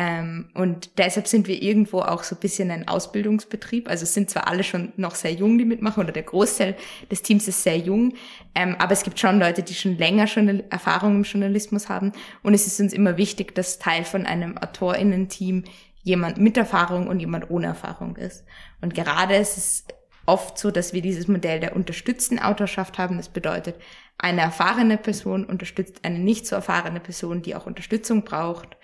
Ähm, 0.00 0.48
und 0.54 0.96
deshalb 0.96 1.26
sind 1.26 1.48
wir 1.48 1.60
irgendwo 1.60 1.98
auch 1.98 2.22
so 2.22 2.36
ein 2.36 2.40
bisschen 2.40 2.70
ein 2.70 2.86
Ausbildungsbetrieb. 2.86 3.88
Also 3.88 4.04
es 4.04 4.14
sind 4.14 4.30
zwar 4.30 4.46
alle 4.46 4.62
schon 4.62 4.92
noch 4.96 5.16
sehr 5.16 5.32
jung, 5.32 5.58
die 5.58 5.64
mitmachen, 5.64 6.04
oder 6.04 6.12
der 6.12 6.22
Großteil 6.22 6.76
des 7.10 7.22
Teams 7.22 7.48
ist 7.48 7.64
sehr 7.64 7.76
jung, 7.76 8.14
ähm, 8.54 8.76
aber 8.78 8.92
es 8.92 9.02
gibt 9.02 9.18
schon 9.18 9.40
Leute, 9.40 9.64
die 9.64 9.74
schon 9.74 9.98
länger 9.98 10.26
Journal 10.26 10.62
Erfahrung 10.70 11.16
im 11.16 11.22
Journalismus 11.24 11.88
haben. 11.88 12.12
Und 12.44 12.54
es 12.54 12.68
ist 12.68 12.78
uns 12.80 12.92
immer 12.92 13.16
wichtig, 13.16 13.56
dass 13.56 13.80
Teil 13.80 14.04
von 14.04 14.24
einem 14.24 14.56
AutorInnen-Team 14.56 15.64
jemand 16.04 16.38
mit 16.38 16.56
Erfahrung 16.56 17.08
und 17.08 17.18
jemand 17.18 17.50
ohne 17.50 17.66
Erfahrung 17.66 18.14
ist. 18.14 18.44
Und 18.80 18.94
gerade 18.94 19.34
ist 19.34 19.56
es 19.56 19.84
oft 20.26 20.58
so, 20.58 20.70
dass 20.70 20.92
wir 20.92 21.02
dieses 21.02 21.26
Modell 21.26 21.58
der 21.58 21.74
unterstützten 21.74 22.38
Autorschaft 22.38 22.98
haben. 22.98 23.16
Das 23.16 23.30
bedeutet, 23.30 23.74
eine 24.16 24.42
erfahrene 24.42 24.96
Person 24.96 25.44
unterstützt 25.44 26.04
eine 26.04 26.20
nicht 26.20 26.46
so 26.46 26.54
erfahrene 26.54 27.00
Person, 27.00 27.42
die 27.42 27.56
auch 27.56 27.66
Unterstützung 27.66 28.22
braucht 28.22 28.76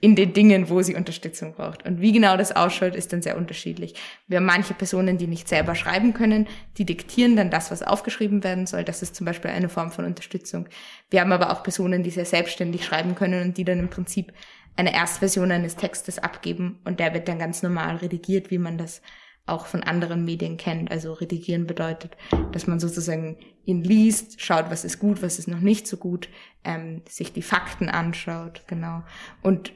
in 0.00 0.16
den 0.16 0.32
Dingen, 0.32 0.70
wo 0.70 0.80
sie 0.80 0.94
Unterstützung 0.94 1.52
braucht. 1.52 1.84
Und 1.84 2.00
wie 2.00 2.12
genau 2.12 2.36
das 2.36 2.52
ausschaut, 2.52 2.94
ist 2.94 3.12
dann 3.12 3.20
sehr 3.20 3.36
unterschiedlich. 3.36 3.94
Wir 4.28 4.38
haben 4.38 4.46
manche 4.46 4.72
Personen, 4.72 5.18
die 5.18 5.26
nicht 5.26 5.48
selber 5.48 5.74
schreiben 5.74 6.14
können, 6.14 6.48
die 6.78 6.86
diktieren 6.86 7.36
dann 7.36 7.50
das, 7.50 7.70
was 7.70 7.82
aufgeschrieben 7.82 8.42
werden 8.42 8.66
soll. 8.66 8.84
Das 8.84 9.02
ist 9.02 9.14
zum 9.14 9.26
Beispiel 9.26 9.50
eine 9.50 9.68
Form 9.68 9.92
von 9.92 10.06
Unterstützung. 10.06 10.68
Wir 11.10 11.20
haben 11.20 11.32
aber 11.32 11.52
auch 11.52 11.62
Personen, 11.62 12.02
die 12.02 12.10
sehr 12.10 12.24
selbstständig 12.24 12.84
schreiben 12.84 13.14
können 13.14 13.42
und 13.42 13.58
die 13.58 13.64
dann 13.64 13.78
im 13.78 13.90
Prinzip 13.90 14.32
eine 14.76 14.94
Erstversion 14.94 15.52
eines 15.52 15.76
Textes 15.76 16.18
abgeben 16.18 16.78
und 16.84 17.00
der 17.00 17.12
wird 17.12 17.28
dann 17.28 17.38
ganz 17.38 17.62
normal 17.62 17.96
redigiert, 17.96 18.50
wie 18.50 18.58
man 18.58 18.78
das 18.78 19.02
auch 19.44 19.66
von 19.66 19.82
anderen 19.82 20.24
Medien 20.24 20.56
kennt. 20.56 20.90
Also 20.90 21.12
redigieren 21.12 21.66
bedeutet, 21.66 22.16
dass 22.52 22.66
man 22.66 22.80
sozusagen 22.80 23.36
ihn 23.64 23.82
liest, 23.82 24.40
schaut, 24.40 24.70
was 24.70 24.84
ist 24.84 24.98
gut, 24.98 25.22
was 25.22 25.38
ist 25.38 25.48
noch 25.48 25.60
nicht 25.60 25.86
so 25.86 25.96
gut, 25.96 26.28
ähm, 26.64 27.02
sich 27.08 27.32
die 27.32 27.42
Fakten 27.42 27.88
anschaut, 27.88 28.62
genau. 28.66 29.02
Und 29.42 29.72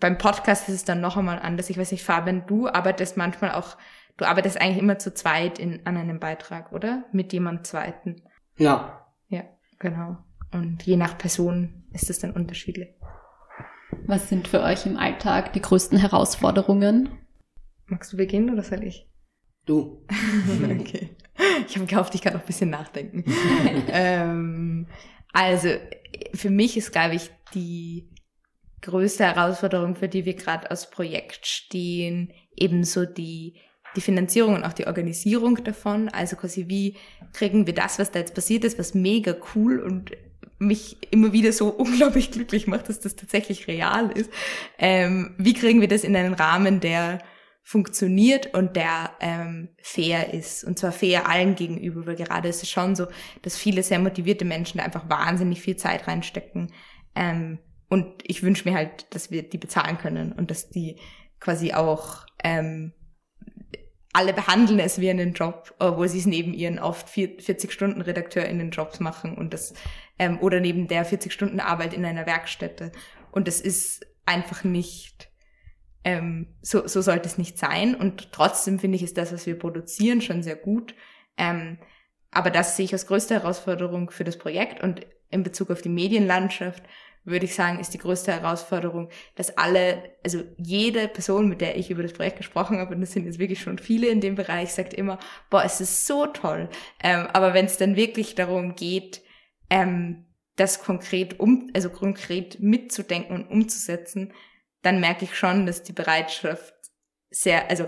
beim 0.00 0.18
Podcast 0.18 0.68
ist 0.68 0.74
es 0.74 0.84
dann 0.84 1.00
noch 1.00 1.16
einmal 1.16 1.38
anders. 1.38 1.70
Ich 1.70 1.78
weiß 1.78 1.92
nicht, 1.92 2.04
Fabian, 2.04 2.44
du 2.46 2.68
arbeitest 2.68 3.16
manchmal 3.16 3.52
auch, 3.52 3.76
du 4.16 4.24
arbeitest 4.24 4.60
eigentlich 4.60 4.78
immer 4.78 4.98
zu 4.98 5.12
zweit 5.14 5.58
in, 5.58 5.84
an 5.86 5.96
einem 5.96 6.20
Beitrag, 6.20 6.72
oder? 6.72 7.04
Mit 7.12 7.32
jemand 7.32 7.66
Zweiten. 7.66 8.22
Ja. 8.56 9.06
Ja, 9.28 9.44
genau. 9.78 10.18
Und 10.52 10.84
je 10.84 10.96
nach 10.96 11.18
Person 11.18 11.84
ist 11.92 12.10
es 12.10 12.18
dann 12.18 12.32
unterschiedlich. 12.32 12.94
Was 14.06 14.28
sind 14.28 14.48
für 14.48 14.62
euch 14.62 14.86
im 14.86 14.96
Alltag 14.96 15.52
die 15.52 15.62
größten 15.62 15.98
Herausforderungen? 15.98 17.10
Magst 17.86 18.12
du 18.12 18.16
beginnen 18.16 18.50
oder 18.50 18.62
soll 18.62 18.84
ich? 18.84 19.08
Du. 19.66 20.06
okay. 20.80 21.16
Ich 21.66 21.76
habe 21.76 21.86
gehofft, 21.86 22.14
ich 22.14 22.22
kann 22.22 22.32
noch 22.32 22.40
ein 22.40 22.46
bisschen 22.46 22.70
nachdenken. 22.70 23.24
ähm, 23.88 24.86
also, 25.32 25.68
für 26.34 26.50
mich 26.50 26.76
ist, 26.76 26.92
glaube 26.92 27.14
ich, 27.14 27.30
die 27.54 28.08
größte 28.82 29.24
Herausforderung, 29.24 29.96
für 29.96 30.08
die 30.08 30.24
wir 30.24 30.34
gerade 30.34 30.70
als 30.70 30.90
Projekt 30.90 31.46
stehen, 31.46 32.32
ebenso 32.56 33.04
die, 33.04 33.54
die 33.96 34.00
Finanzierung 34.00 34.54
und 34.54 34.64
auch 34.64 34.72
die 34.72 34.86
Organisierung 34.86 35.62
davon. 35.64 36.08
Also 36.08 36.36
quasi, 36.36 36.68
wie 36.68 36.96
kriegen 37.32 37.66
wir 37.66 37.74
das, 37.74 37.98
was 37.98 38.10
da 38.10 38.18
jetzt 38.20 38.34
passiert 38.34 38.64
ist, 38.64 38.78
was 38.78 38.94
mega 38.94 39.34
cool 39.54 39.80
und 39.80 40.12
mich 40.58 40.98
immer 41.12 41.32
wieder 41.32 41.52
so 41.52 41.68
unglaublich 41.76 42.30
glücklich 42.30 42.66
macht, 42.66 42.88
dass 42.88 43.00
das 43.00 43.16
tatsächlich 43.16 43.68
real 43.68 44.10
ist. 44.10 44.30
Ähm, 44.78 45.34
wie 45.38 45.54
kriegen 45.54 45.80
wir 45.80 45.88
das 45.88 46.04
in 46.04 46.16
einen 46.16 46.34
Rahmen, 46.34 46.80
der 46.80 47.20
funktioniert 47.68 48.54
und 48.54 48.76
der 48.76 49.10
ähm, 49.20 49.68
fair 49.82 50.32
ist. 50.32 50.64
Und 50.64 50.78
zwar 50.78 50.90
fair 50.90 51.28
allen 51.28 51.54
gegenüber, 51.54 52.06
weil 52.06 52.16
gerade 52.16 52.48
ist 52.48 52.62
es 52.62 52.70
schon 52.70 52.96
so, 52.96 53.08
dass 53.42 53.58
viele 53.58 53.82
sehr 53.82 53.98
motivierte 53.98 54.46
Menschen 54.46 54.78
da 54.78 54.84
einfach 54.84 55.10
wahnsinnig 55.10 55.60
viel 55.60 55.76
Zeit 55.76 56.08
reinstecken. 56.08 56.72
Ähm, 57.14 57.58
und 57.88 58.22
ich 58.24 58.42
wünsche 58.42 58.68
mir 58.68 58.74
halt, 58.76 59.14
dass 59.14 59.30
wir 59.30 59.48
die 59.48 59.58
bezahlen 59.58 59.98
können 59.98 60.32
und 60.32 60.50
dass 60.50 60.68
die 60.68 60.98
quasi 61.40 61.72
auch 61.72 62.26
ähm, 62.44 62.92
alle 64.12 64.32
behandeln 64.32 64.80
es 64.80 65.00
wie 65.00 65.10
einen 65.10 65.32
Job, 65.32 65.74
obwohl 65.78 66.08
sie 66.08 66.18
es 66.18 66.26
neben 66.26 66.52
ihren 66.54 66.78
oft 66.78 67.08
40 67.08 67.72
Stunden 67.72 68.00
Redakteur 68.00 68.46
in 68.46 68.58
den 68.58 68.70
Jobs 68.70 69.00
machen 69.00 69.36
und 69.36 69.52
das 69.54 69.74
ähm, 70.18 70.38
oder 70.40 70.60
neben 70.60 70.88
der 70.88 71.04
40 71.04 71.32
Stunden 71.32 71.60
Arbeit 71.60 71.94
in 71.94 72.04
einer 72.04 72.26
Werkstätte. 72.26 72.92
Und 73.30 73.46
das 73.46 73.60
ist 73.60 74.06
einfach 74.26 74.64
nicht 74.64 75.30
ähm, 76.04 76.54
so, 76.62 76.86
so 76.86 77.00
sollte 77.02 77.28
es 77.28 77.38
nicht 77.38 77.58
sein. 77.58 77.94
Und 77.94 78.32
trotzdem 78.32 78.78
finde 78.78 78.96
ich, 78.96 79.02
ist 79.02 79.18
das, 79.18 79.32
was 79.32 79.46
wir 79.46 79.58
produzieren, 79.58 80.20
schon 80.20 80.42
sehr 80.42 80.56
gut. 80.56 80.94
Ähm, 81.36 81.78
aber 82.30 82.50
das 82.50 82.76
sehe 82.76 82.84
ich 82.84 82.92
als 82.92 83.06
größte 83.06 83.34
Herausforderung 83.34 84.10
für 84.10 84.24
das 84.24 84.38
Projekt. 84.38 84.82
Und 84.82 85.06
in 85.30 85.42
Bezug 85.42 85.70
auf 85.70 85.82
die 85.82 85.88
Medienlandschaft 85.88 86.82
würde 87.30 87.44
ich 87.44 87.54
sagen, 87.54 87.80
ist 87.80 87.94
die 87.94 87.98
größte 87.98 88.32
Herausforderung, 88.32 89.10
dass 89.34 89.56
alle, 89.56 90.16
also 90.24 90.42
jede 90.56 91.08
Person, 91.08 91.48
mit 91.48 91.60
der 91.60 91.76
ich 91.76 91.90
über 91.90 92.02
das 92.02 92.12
Projekt 92.12 92.38
gesprochen 92.38 92.78
habe, 92.78 92.94
und 92.94 93.00
das 93.00 93.12
sind 93.12 93.26
jetzt 93.26 93.38
wirklich 93.38 93.60
schon 93.60 93.78
viele 93.78 94.08
in 94.08 94.20
dem 94.20 94.34
Bereich, 94.34 94.72
sagt 94.72 94.94
immer, 94.94 95.18
boah, 95.50 95.64
es 95.64 95.80
ist 95.80 96.06
so 96.06 96.26
toll. 96.26 96.68
Ähm, 97.02 97.26
aber 97.32 97.54
wenn 97.54 97.66
es 97.66 97.76
dann 97.76 97.96
wirklich 97.96 98.34
darum 98.34 98.74
geht, 98.74 99.22
ähm, 99.70 100.26
das 100.56 100.82
konkret 100.82 101.38
um, 101.40 101.70
also 101.74 101.88
konkret 101.88 102.60
mitzudenken 102.60 103.36
und 103.36 103.50
umzusetzen, 103.50 104.32
dann 104.82 105.00
merke 105.00 105.24
ich 105.24 105.36
schon, 105.36 105.66
dass 105.66 105.82
die 105.82 105.92
Bereitschaft 105.92 106.74
sehr, 107.30 107.70
also 107.70 107.86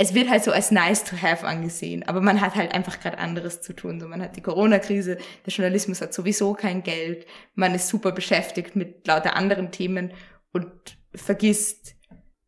es 0.00 0.14
wird 0.14 0.30
halt 0.30 0.42
so 0.42 0.50
als 0.50 0.70
nice 0.70 1.04
to 1.04 1.14
have 1.20 1.46
angesehen, 1.46 2.02
aber 2.04 2.22
man 2.22 2.40
hat 2.40 2.54
halt 2.54 2.72
einfach 2.72 3.00
gerade 3.00 3.18
anderes 3.18 3.60
zu 3.60 3.74
tun. 3.74 4.00
So, 4.00 4.08
man 4.08 4.22
hat 4.22 4.34
die 4.34 4.40
Corona-Krise, 4.40 5.18
der 5.44 5.52
Journalismus 5.52 6.00
hat 6.00 6.14
sowieso 6.14 6.54
kein 6.54 6.82
Geld, 6.82 7.26
man 7.54 7.74
ist 7.74 7.88
super 7.88 8.10
beschäftigt 8.10 8.76
mit 8.76 9.06
lauter 9.06 9.36
anderen 9.36 9.72
Themen 9.72 10.14
und 10.52 10.70
vergisst, 11.14 11.96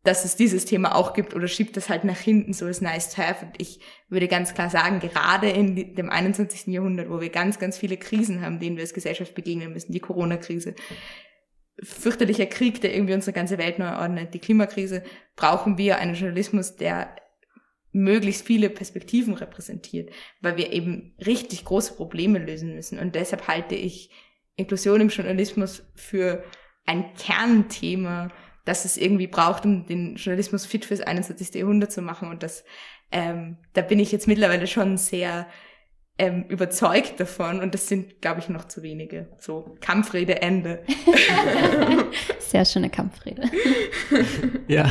dass 0.03 0.25
es 0.25 0.35
dieses 0.35 0.65
Thema 0.65 0.95
auch 0.95 1.13
gibt 1.13 1.35
oder 1.35 1.47
schiebt 1.47 1.77
das 1.77 1.91
halt 1.91 2.05
nach 2.05 2.17
hinten 2.17 2.55
so 2.55 2.65
als 2.65 2.81
nice 2.81 3.11
to 3.15 3.21
have. 3.23 3.45
Und 3.45 3.61
ich 3.61 3.81
würde 4.09 4.29
ganz 4.29 4.55
klar 4.55 4.71
sagen, 4.71 5.01
gerade 5.01 5.51
in 5.51 5.95
dem 5.95 6.09
21. 6.09 6.69
Jahrhundert, 6.69 7.11
wo 7.11 7.21
wir 7.21 7.29
ganz, 7.29 7.59
ganz 7.59 7.77
viele 7.77 7.99
Krisen 7.99 8.41
haben, 8.41 8.61
denen 8.61 8.77
wir 8.77 8.83
als 8.83 8.95
Gesellschaft 8.95 9.35
begegnen 9.35 9.75
müssen, 9.75 9.93
die 9.93 10.01
Corona-Krise, 10.01 10.75
fürchterlicher 11.83 12.47
Krieg, 12.47 12.81
der 12.81 12.95
irgendwie 12.95 13.13
unsere 13.15 13.35
ganze 13.35 13.59
Welt 13.59 13.79
neu 13.79 13.95
ordnet, 13.95 14.33
die 14.33 14.39
Klimakrise, 14.39 15.03
brauchen 15.37 15.77
wir 15.77 15.99
einen 15.99 16.15
Journalismus, 16.15 16.77
der 16.77 17.15
möglichst 17.93 18.47
viele 18.47 18.71
Perspektiven 18.71 19.35
repräsentiert, 19.35 20.11
weil 20.41 20.57
wir 20.57 20.73
eben 20.73 21.15
richtig 21.25 21.65
große 21.65 21.95
Probleme 21.95 22.39
lösen 22.39 22.75
müssen. 22.75 22.99
Und 22.99 23.15
deshalb 23.15 23.49
halte 23.49 23.75
ich 23.75 24.11
Inklusion 24.57 25.01
im 25.01 25.09
Journalismus 25.09 25.83
für 25.95 26.43
ein 26.87 27.15
Kernthema, 27.15 28.31
das 28.65 28.85
es 28.85 28.97
irgendwie 28.97 29.27
braucht, 29.27 29.65
um 29.65 29.87
den 29.87 30.17
Journalismus 30.17 30.67
fit 30.67 30.85
fürs 30.85 31.01
21. 31.01 31.55
Jahrhundert 31.55 31.93
zu 31.93 32.03
machen. 32.03 32.29
Und 32.29 32.43
das, 32.43 32.65
ähm, 33.11 33.59
da 33.73 33.83
bin 33.83 33.99
ich 33.99 34.13
jetzt 34.13 34.29
mittlerweile 34.29 34.67
schon 34.67 34.97
sehr 34.97 35.47
ähm, 36.19 36.45
überzeugt 36.49 37.19
davon 37.19 37.61
und 37.61 37.75
das 37.75 37.89
sind, 37.89 38.21
glaube 38.21 38.41
ich, 38.41 38.49
noch 38.49 38.69
zu 38.69 38.83
wenige. 38.83 39.29
So, 39.39 39.77
Kampfrede, 39.81 40.43
Ende. 40.43 40.81
Sehr 42.39 42.65
schöne 42.65 42.91
Kampfrede. 42.91 43.43
ja. 44.69 44.91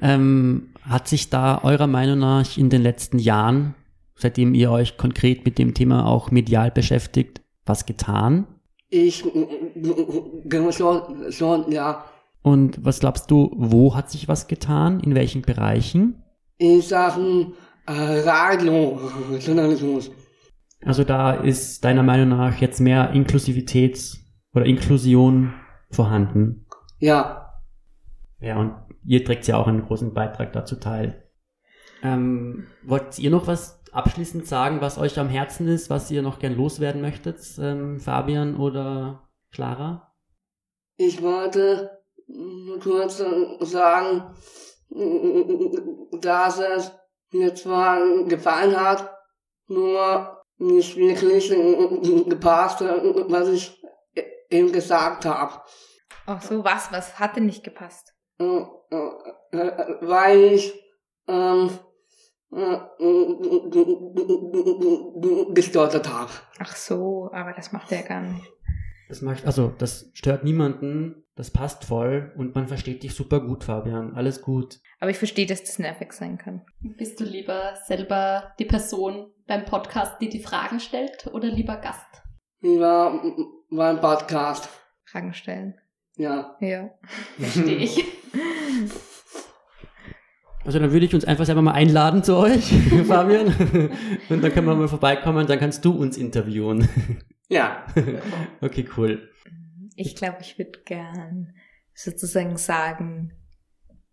Ähm, 0.00 0.70
hat 0.82 1.08
sich 1.08 1.30
da 1.30 1.60
eurer 1.62 1.86
Meinung 1.86 2.18
nach 2.18 2.56
in 2.56 2.70
den 2.70 2.82
letzten 2.82 3.18
Jahren, 3.18 3.74
seitdem 4.14 4.54
ihr 4.54 4.70
euch 4.70 4.96
konkret 4.96 5.44
mit 5.44 5.58
dem 5.58 5.74
Thema 5.74 6.06
auch 6.06 6.30
medial 6.30 6.70
beschäftigt, 6.70 7.42
was 7.66 7.86
getan? 7.86 8.46
Ich 8.88 9.24
glaube 10.48 10.72
schon, 10.72 11.30
schon, 11.30 11.70
ja. 11.70 12.04
Und 12.42 12.84
was 12.84 13.00
glaubst 13.00 13.30
du, 13.30 13.50
wo 13.54 13.94
hat 13.94 14.10
sich 14.10 14.28
was 14.28 14.48
getan? 14.48 15.00
In 15.00 15.14
welchen 15.14 15.42
Bereichen? 15.42 16.22
In 16.58 16.82
Sachen 16.82 17.54
äh, 17.86 17.92
Radiojournalismus. 17.92 20.10
Also 20.84 21.04
da 21.04 21.32
ist 21.32 21.84
deiner 21.84 22.02
Meinung 22.02 22.30
nach 22.36 22.56
jetzt 22.56 22.80
mehr 22.80 23.10
Inklusivität 23.10 24.18
oder 24.52 24.66
Inklusion 24.66 25.54
vorhanden. 25.90 26.66
Ja. 26.98 27.60
Ja, 28.40 28.58
und 28.58 28.74
ihr 29.04 29.24
trägt 29.24 29.46
ja 29.46 29.56
auch 29.56 29.68
einen 29.68 29.86
großen 29.86 30.12
Beitrag 30.12 30.52
dazu 30.52 30.76
teil. 30.76 31.30
Ähm, 32.02 32.66
wollt 32.82 33.18
ihr 33.18 33.30
noch 33.30 33.46
was 33.46 33.80
abschließend 33.92 34.46
sagen, 34.46 34.80
was 34.80 34.98
euch 34.98 35.18
am 35.18 35.28
Herzen 35.28 35.68
ist, 35.68 35.90
was 35.90 36.10
ihr 36.10 36.22
noch 36.22 36.38
gern 36.40 36.56
loswerden 36.56 37.00
möchtet, 37.00 37.38
ähm, 37.60 38.00
Fabian 38.00 38.56
oder 38.56 39.28
Clara? 39.52 40.12
Ich 40.96 41.22
wollte 41.22 42.02
nur 42.26 42.80
kurz 42.80 43.22
sagen, 43.60 44.34
dass 46.20 46.58
es 46.58 46.92
mir 47.32 47.54
zwar 47.54 48.24
gefallen 48.24 48.76
hat, 48.78 49.10
nur 49.68 50.41
nicht 50.62 50.96
wirklich 50.96 51.48
gepasst, 52.28 52.80
was 52.80 53.48
ich 53.48 53.82
eben 54.50 54.72
gesagt 54.72 55.24
habe. 55.24 55.60
Ach 56.26 56.40
so, 56.42 56.62
was? 56.64 56.92
Was 56.92 57.18
hat 57.18 57.36
denn 57.36 57.46
nicht 57.46 57.64
gepasst? 57.64 58.14
Weil 60.00 60.38
ich 60.38 60.72
ähm, 61.26 61.70
gestottert 65.54 66.08
habe. 66.08 66.30
Ach 66.58 66.76
so, 66.76 67.30
aber 67.32 67.52
das 67.52 67.72
macht 67.72 67.90
er 67.92 68.02
gar 68.02 68.20
nicht. 68.20 68.46
Das 69.12 69.20
macht, 69.20 69.44
also, 69.44 69.74
das 69.76 70.10
stört 70.14 70.42
niemanden, 70.42 71.26
das 71.34 71.50
passt 71.50 71.84
voll 71.84 72.32
und 72.34 72.54
man 72.54 72.66
versteht 72.66 73.02
dich 73.02 73.14
super 73.14 73.40
gut, 73.40 73.62
Fabian. 73.62 74.14
Alles 74.14 74.40
gut. 74.40 74.80
Aber 75.00 75.10
ich 75.10 75.18
verstehe, 75.18 75.44
dass 75.44 75.62
das 75.62 75.78
nervig 75.78 76.14
sein 76.14 76.38
kann. 76.38 76.62
Bist 76.80 77.20
du 77.20 77.24
lieber 77.24 77.74
selber 77.84 78.54
die 78.58 78.64
Person 78.64 79.26
beim 79.46 79.66
Podcast, 79.66 80.14
die 80.22 80.30
die 80.30 80.42
Fragen 80.42 80.80
stellt 80.80 81.26
oder 81.26 81.48
lieber 81.48 81.76
Gast? 81.76 82.06
Lieber 82.62 83.22
beim 83.68 84.00
Podcast. 84.00 84.70
Fragen 85.04 85.34
stellen. 85.34 85.74
Ja. 86.16 86.56
Ja. 86.60 86.88
Verstehe 87.38 87.76
ich. 87.76 88.02
Also 90.64 90.78
dann 90.78 90.92
würde 90.92 91.04
ich 91.04 91.12
uns 91.12 91.24
einfach 91.24 91.44
selber 91.44 91.60
mal 91.60 91.72
einladen 91.72 92.22
zu 92.22 92.36
euch, 92.36 92.72
Fabian. 93.08 93.48
Und 94.28 94.44
dann 94.44 94.52
können 94.52 94.68
wir 94.68 94.76
mal 94.76 94.86
vorbeikommen, 94.86 95.46
dann 95.48 95.58
kannst 95.58 95.84
du 95.84 95.90
uns 95.90 96.16
interviewen. 96.16 96.88
Ja. 97.48 97.86
Okay, 98.60 98.88
cool. 98.96 99.28
Ich 99.96 100.16
glaube, 100.16 100.38
ich 100.40 100.58
würde 100.58 100.80
gern 100.84 101.54
sozusagen 101.94 102.56
sagen, 102.56 103.32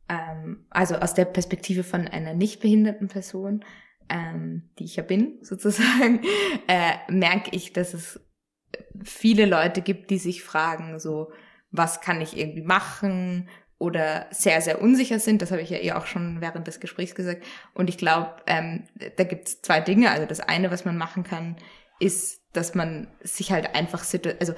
ähm, 0.10 0.66
also 0.70 0.96
aus 0.96 1.14
der 1.14 1.26
Perspektive 1.26 1.84
von 1.84 2.08
einer 2.08 2.34
nicht 2.34 2.62
behinderten 2.62 3.08
Person, 3.08 3.64
ähm, 4.10 4.70
die 4.80 4.86
ich 4.86 4.96
ja 4.96 5.04
bin, 5.04 5.38
sozusagen, 5.42 6.22
äh, 6.68 7.12
merke 7.12 7.56
ich, 7.56 7.74
dass 7.74 7.94
es 7.94 8.20
viele 9.04 9.46
Leute 9.46 9.82
gibt, 9.82 10.10
die 10.10 10.18
sich 10.18 10.44
fragen, 10.44 11.00
so, 11.00 11.32
was 11.72 12.02
kann 12.02 12.20
ich 12.22 12.38
irgendwie 12.38 12.64
machen? 12.64 13.48
Oder 13.78 14.28
sehr, 14.32 14.60
sehr 14.60 14.82
unsicher 14.82 15.20
sind. 15.20 15.42
Das 15.42 15.52
habe 15.52 15.62
ich 15.62 15.70
ja 15.70 15.78
eh 15.78 15.94
auch 15.94 16.06
schon 16.06 16.42
während 16.42 16.68
des 16.68 16.82
Gesprächs 16.82 17.16
gesagt. 17.16 17.46
Und 17.74 17.88
ich 17.88 17.98
glaube, 17.98 18.36
ähm, 18.46 18.84
da 19.16 19.24
gibt 19.24 19.48
es 19.48 19.62
zwei 19.62 19.80
Dinge. 19.80 20.12
Also 20.12 20.26
das 20.26 20.42
eine, 20.42 20.70
was 20.70 20.84
man 20.84 20.98
machen 20.98 21.24
kann, 21.24 21.56
ist, 22.00 22.42
dass 22.54 22.76
man 22.76 23.08
sich 23.22 23.52
halt 23.52 23.76
einfach, 23.76 24.04
also 24.40 24.54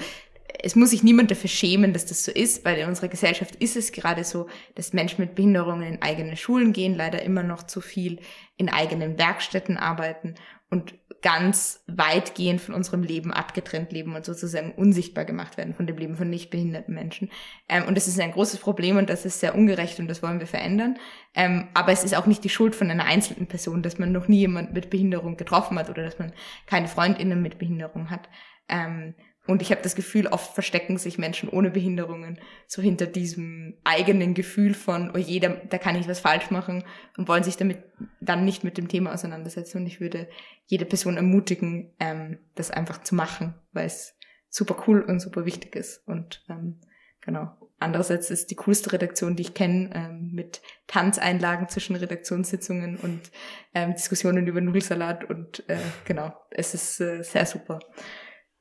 es 0.63 0.75
muss 0.75 0.91
sich 0.91 1.03
niemand 1.03 1.31
dafür 1.31 1.49
schämen, 1.49 1.93
dass 1.93 2.05
das 2.05 2.23
so 2.23 2.31
ist, 2.31 2.65
weil 2.65 2.77
in 2.77 2.87
unserer 2.87 3.07
Gesellschaft 3.07 3.55
ist 3.55 3.75
es 3.75 3.91
gerade 3.91 4.23
so, 4.23 4.47
dass 4.75 4.93
Menschen 4.93 5.21
mit 5.21 5.35
Behinderungen 5.35 5.83
in 5.83 6.01
eigene 6.01 6.37
Schulen 6.37 6.73
gehen, 6.73 6.95
leider 6.95 7.21
immer 7.21 7.43
noch 7.43 7.63
zu 7.63 7.81
viel 7.81 8.19
in 8.57 8.69
eigenen 8.69 9.17
Werkstätten 9.17 9.77
arbeiten 9.77 10.35
und 10.69 10.95
ganz 11.21 11.83
weitgehend 11.87 12.61
von 12.61 12.73
unserem 12.73 13.03
Leben 13.03 13.31
abgetrennt 13.31 13.91
leben 13.91 14.15
und 14.15 14.25
sozusagen 14.25 14.71
unsichtbar 14.73 15.25
gemacht 15.25 15.57
werden 15.57 15.73
von 15.73 15.85
dem 15.85 15.97
Leben 15.97 16.15
von 16.15 16.29
nicht 16.29 16.49
behinderten 16.49 16.95
Menschen. 16.95 17.29
Ähm, 17.69 17.83
und 17.87 17.95
das 17.95 18.07
ist 18.07 18.19
ein 18.19 18.31
großes 18.31 18.59
Problem 18.59 18.97
und 18.97 19.09
das 19.09 19.25
ist 19.25 19.39
sehr 19.39 19.55
ungerecht 19.55 19.99
und 19.99 20.07
das 20.07 20.23
wollen 20.23 20.39
wir 20.39 20.47
verändern. 20.47 20.97
Ähm, 21.35 21.67
aber 21.73 21.91
es 21.91 22.03
ist 22.03 22.15
auch 22.15 22.25
nicht 22.25 22.43
die 22.43 22.49
Schuld 22.49 22.75
von 22.75 22.89
einer 22.89 23.05
einzelnen 23.05 23.47
Person, 23.47 23.83
dass 23.83 23.99
man 23.99 24.11
noch 24.11 24.27
nie 24.27 24.39
jemand 24.39 24.73
mit 24.73 24.89
Behinderung 24.89 25.37
getroffen 25.37 25.77
hat 25.77 25.89
oder 25.89 26.03
dass 26.03 26.17
man 26.17 26.33
keine 26.65 26.87
Freundinnen 26.87 27.41
mit 27.41 27.59
Behinderung 27.59 28.09
hat. 28.09 28.27
Ähm, 28.67 29.13
und 29.51 29.61
ich 29.61 29.71
habe 29.71 29.81
das 29.81 29.95
Gefühl, 29.95 30.27
oft 30.27 30.53
verstecken 30.53 30.97
sich 30.97 31.17
Menschen 31.17 31.49
ohne 31.49 31.69
Behinderungen 31.69 32.39
so 32.67 32.81
hinter 32.81 33.05
diesem 33.05 33.77
eigenen 33.83 34.33
Gefühl 34.33 34.73
von, 34.73 35.11
oh 35.13 35.17
jeder, 35.17 35.49
da 35.49 35.77
kann 35.77 35.95
ich 35.95 36.07
was 36.07 36.19
falsch 36.19 36.49
machen 36.51 36.83
und 37.17 37.27
wollen 37.27 37.43
sich 37.43 37.57
damit 37.57 37.79
dann 38.19 38.45
nicht 38.45 38.63
mit 38.63 38.77
dem 38.77 38.87
Thema 38.87 39.13
auseinandersetzen. 39.13 39.79
Und 39.79 39.87
ich 39.87 39.99
würde 39.99 40.29
jede 40.65 40.85
Person 40.85 41.17
ermutigen, 41.17 41.93
ähm, 41.99 42.39
das 42.55 42.71
einfach 42.71 43.03
zu 43.03 43.13
machen, 43.13 43.53
weil 43.73 43.85
es 43.85 44.15
super 44.49 44.83
cool 44.87 45.01
und 45.01 45.19
super 45.19 45.45
wichtig 45.45 45.75
ist. 45.75 46.07
Und 46.07 46.43
ähm, 46.49 46.79
genau. 47.21 47.57
Andererseits 47.79 48.29
ist 48.29 48.51
die 48.51 48.55
coolste 48.55 48.93
Redaktion, 48.93 49.35
die 49.35 49.41
ich 49.41 49.53
kenne, 49.55 49.89
ähm, 49.95 50.29
mit 50.33 50.61
Tanzeinlagen 50.85 51.67
zwischen 51.67 51.95
Redaktionssitzungen 51.95 52.95
und 52.97 53.31
ähm, 53.73 53.95
Diskussionen 53.95 54.45
über 54.45 54.61
Nudelsalat 54.61 55.27
und 55.27 55.67
äh, 55.67 55.79
genau, 56.05 56.31
es 56.51 56.75
ist 56.75 57.01
äh, 57.01 57.23
sehr 57.23 57.47
super, 57.47 57.79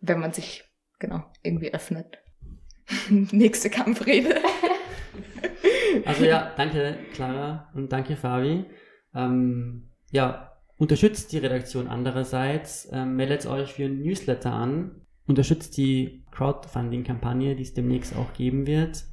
wenn 0.01 0.21
man 0.21 0.33
sich 0.33 0.70
genau, 1.01 1.25
irgendwie 1.43 1.75
öffnet. 1.75 2.19
Nächste 3.11 3.71
Kampfrede. 3.71 4.37
also 6.05 6.25
ja, 6.25 6.53
danke 6.57 6.97
Clara 7.13 7.69
und 7.75 7.91
danke 7.91 8.17
Fabi. 8.17 8.65
Ähm, 9.15 9.89
ja, 10.13 10.53
unterstützt 10.77 11.33
die 11.33 11.39
Redaktion 11.39 11.89
andererseits, 11.89 12.89
ähm, 12.93 13.17
meldet 13.17 13.47
euch 13.47 13.75
für 13.75 13.85
ein 13.85 14.03
Newsletter 14.03 14.53
an, 14.53 15.03
unterstützt 15.27 15.77
die 15.77 16.25
Crowdfunding-Kampagne, 16.31 17.57
die 17.57 17.63
es 17.63 17.75
demnächst 17.75 18.17
auch 18.17 18.33
geben 18.33 18.67
wird. 18.67 19.05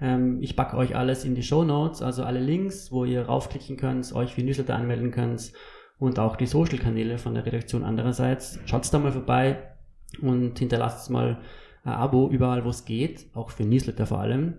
Ähm, 0.00 0.38
ich 0.40 0.56
packe 0.56 0.76
euch 0.76 0.96
alles 0.96 1.24
in 1.24 1.34
die 1.34 1.42
Show 1.42 1.64
Notes, 1.64 2.02
also 2.02 2.24
alle 2.24 2.40
Links, 2.40 2.90
wo 2.92 3.04
ihr 3.04 3.22
raufklicken 3.22 3.76
könnt, 3.76 4.12
euch 4.12 4.34
für 4.34 4.42
Newsletter 4.42 4.74
anmelden 4.74 5.10
könnt 5.10 5.52
und 5.98 6.18
auch 6.18 6.36
die 6.36 6.46
Social-Kanäle 6.46 7.18
von 7.18 7.34
der 7.34 7.46
Redaktion 7.46 7.84
andererseits. 7.84 8.58
Schaut 8.66 8.92
da 8.92 8.98
mal 8.98 9.12
vorbei, 9.12 9.73
und 10.22 10.58
hinterlasst 10.58 11.10
mal 11.10 11.38
ein 11.84 11.92
Abo 11.92 12.28
überall, 12.30 12.64
wo 12.64 12.70
es 12.70 12.84
geht, 12.84 13.26
auch 13.34 13.50
für 13.50 13.64
Newsletter 13.64 14.06
vor 14.06 14.20
allem. 14.20 14.58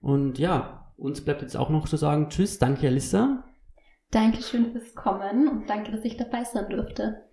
Und 0.00 0.38
ja, 0.38 0.92
uns 0.96 1.20
bleibt 1.20 1.42
jetzt 1.42 1.56
auch 1.56 1.70
noch 1.70 1.88
zu 1.88 1.96
sagen, 1.96 2.28
tschüss, 2.28 2.58
danke 2.58 2.86
Alissa. 2.86 3.44
Dankeschön 4.10 4.72
fürs 4.72 4.94
Kommen 4.94 5.48
und 5.48 5.68
danke, 5.68 5.90
dass 5.92 6.04
ich 6.04 6.16
dabei 6.16 6.44
sein 6.44 6.68
durfte. 6.70 7.24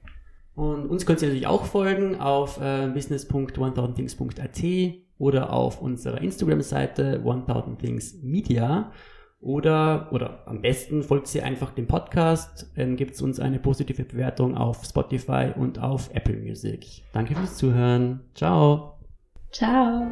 Und 0.55 0.87
uns 0.89 1.05
könnt 1.05 1.21
ihr 1.21 1.27
natürlich 1.27 1.47
auch 1.47 1.65
folgen 1.65 2.19
auf 2.19 2.59
äh, 2.59 2.87
business.1000things.at 2.87 4.63
oder 5.17 5.53
auf 5.53 5.81
unserer 5.81 6.19
Instagram-Seite 6.21 7.21
1000thingsmedia. 7.23 8.91
Oder, 9.41 10.07
oder 10.11 10.43
am 10.45 10.61
besten 10.61 11.01
folgt 11.01 11.27
sie 11.27 11.41
einfach 11.41 11.71
dem 11.71 11.87
Podcast, 11.87 12.71
dann 12.75 12.95
gibt 12.95 13.15
es 13.15 13.23
uns 13.23 13.39
eine 13.39 13.57
positive 13.57 14.03
Bewertung 14.03 14.55
auf 14.55 14.85
Spotify 14.85 15.51
und 15.55 15.79
auf 15.79 16.11
Apple 16.13 16.37
Music. 16.37 17.01
Danke 17.11 17.35
fürs 17.35 17.57
Zuhören. 17.57 18.21
Ciao. 18.35 18.99
Ciao. 19.51 20.05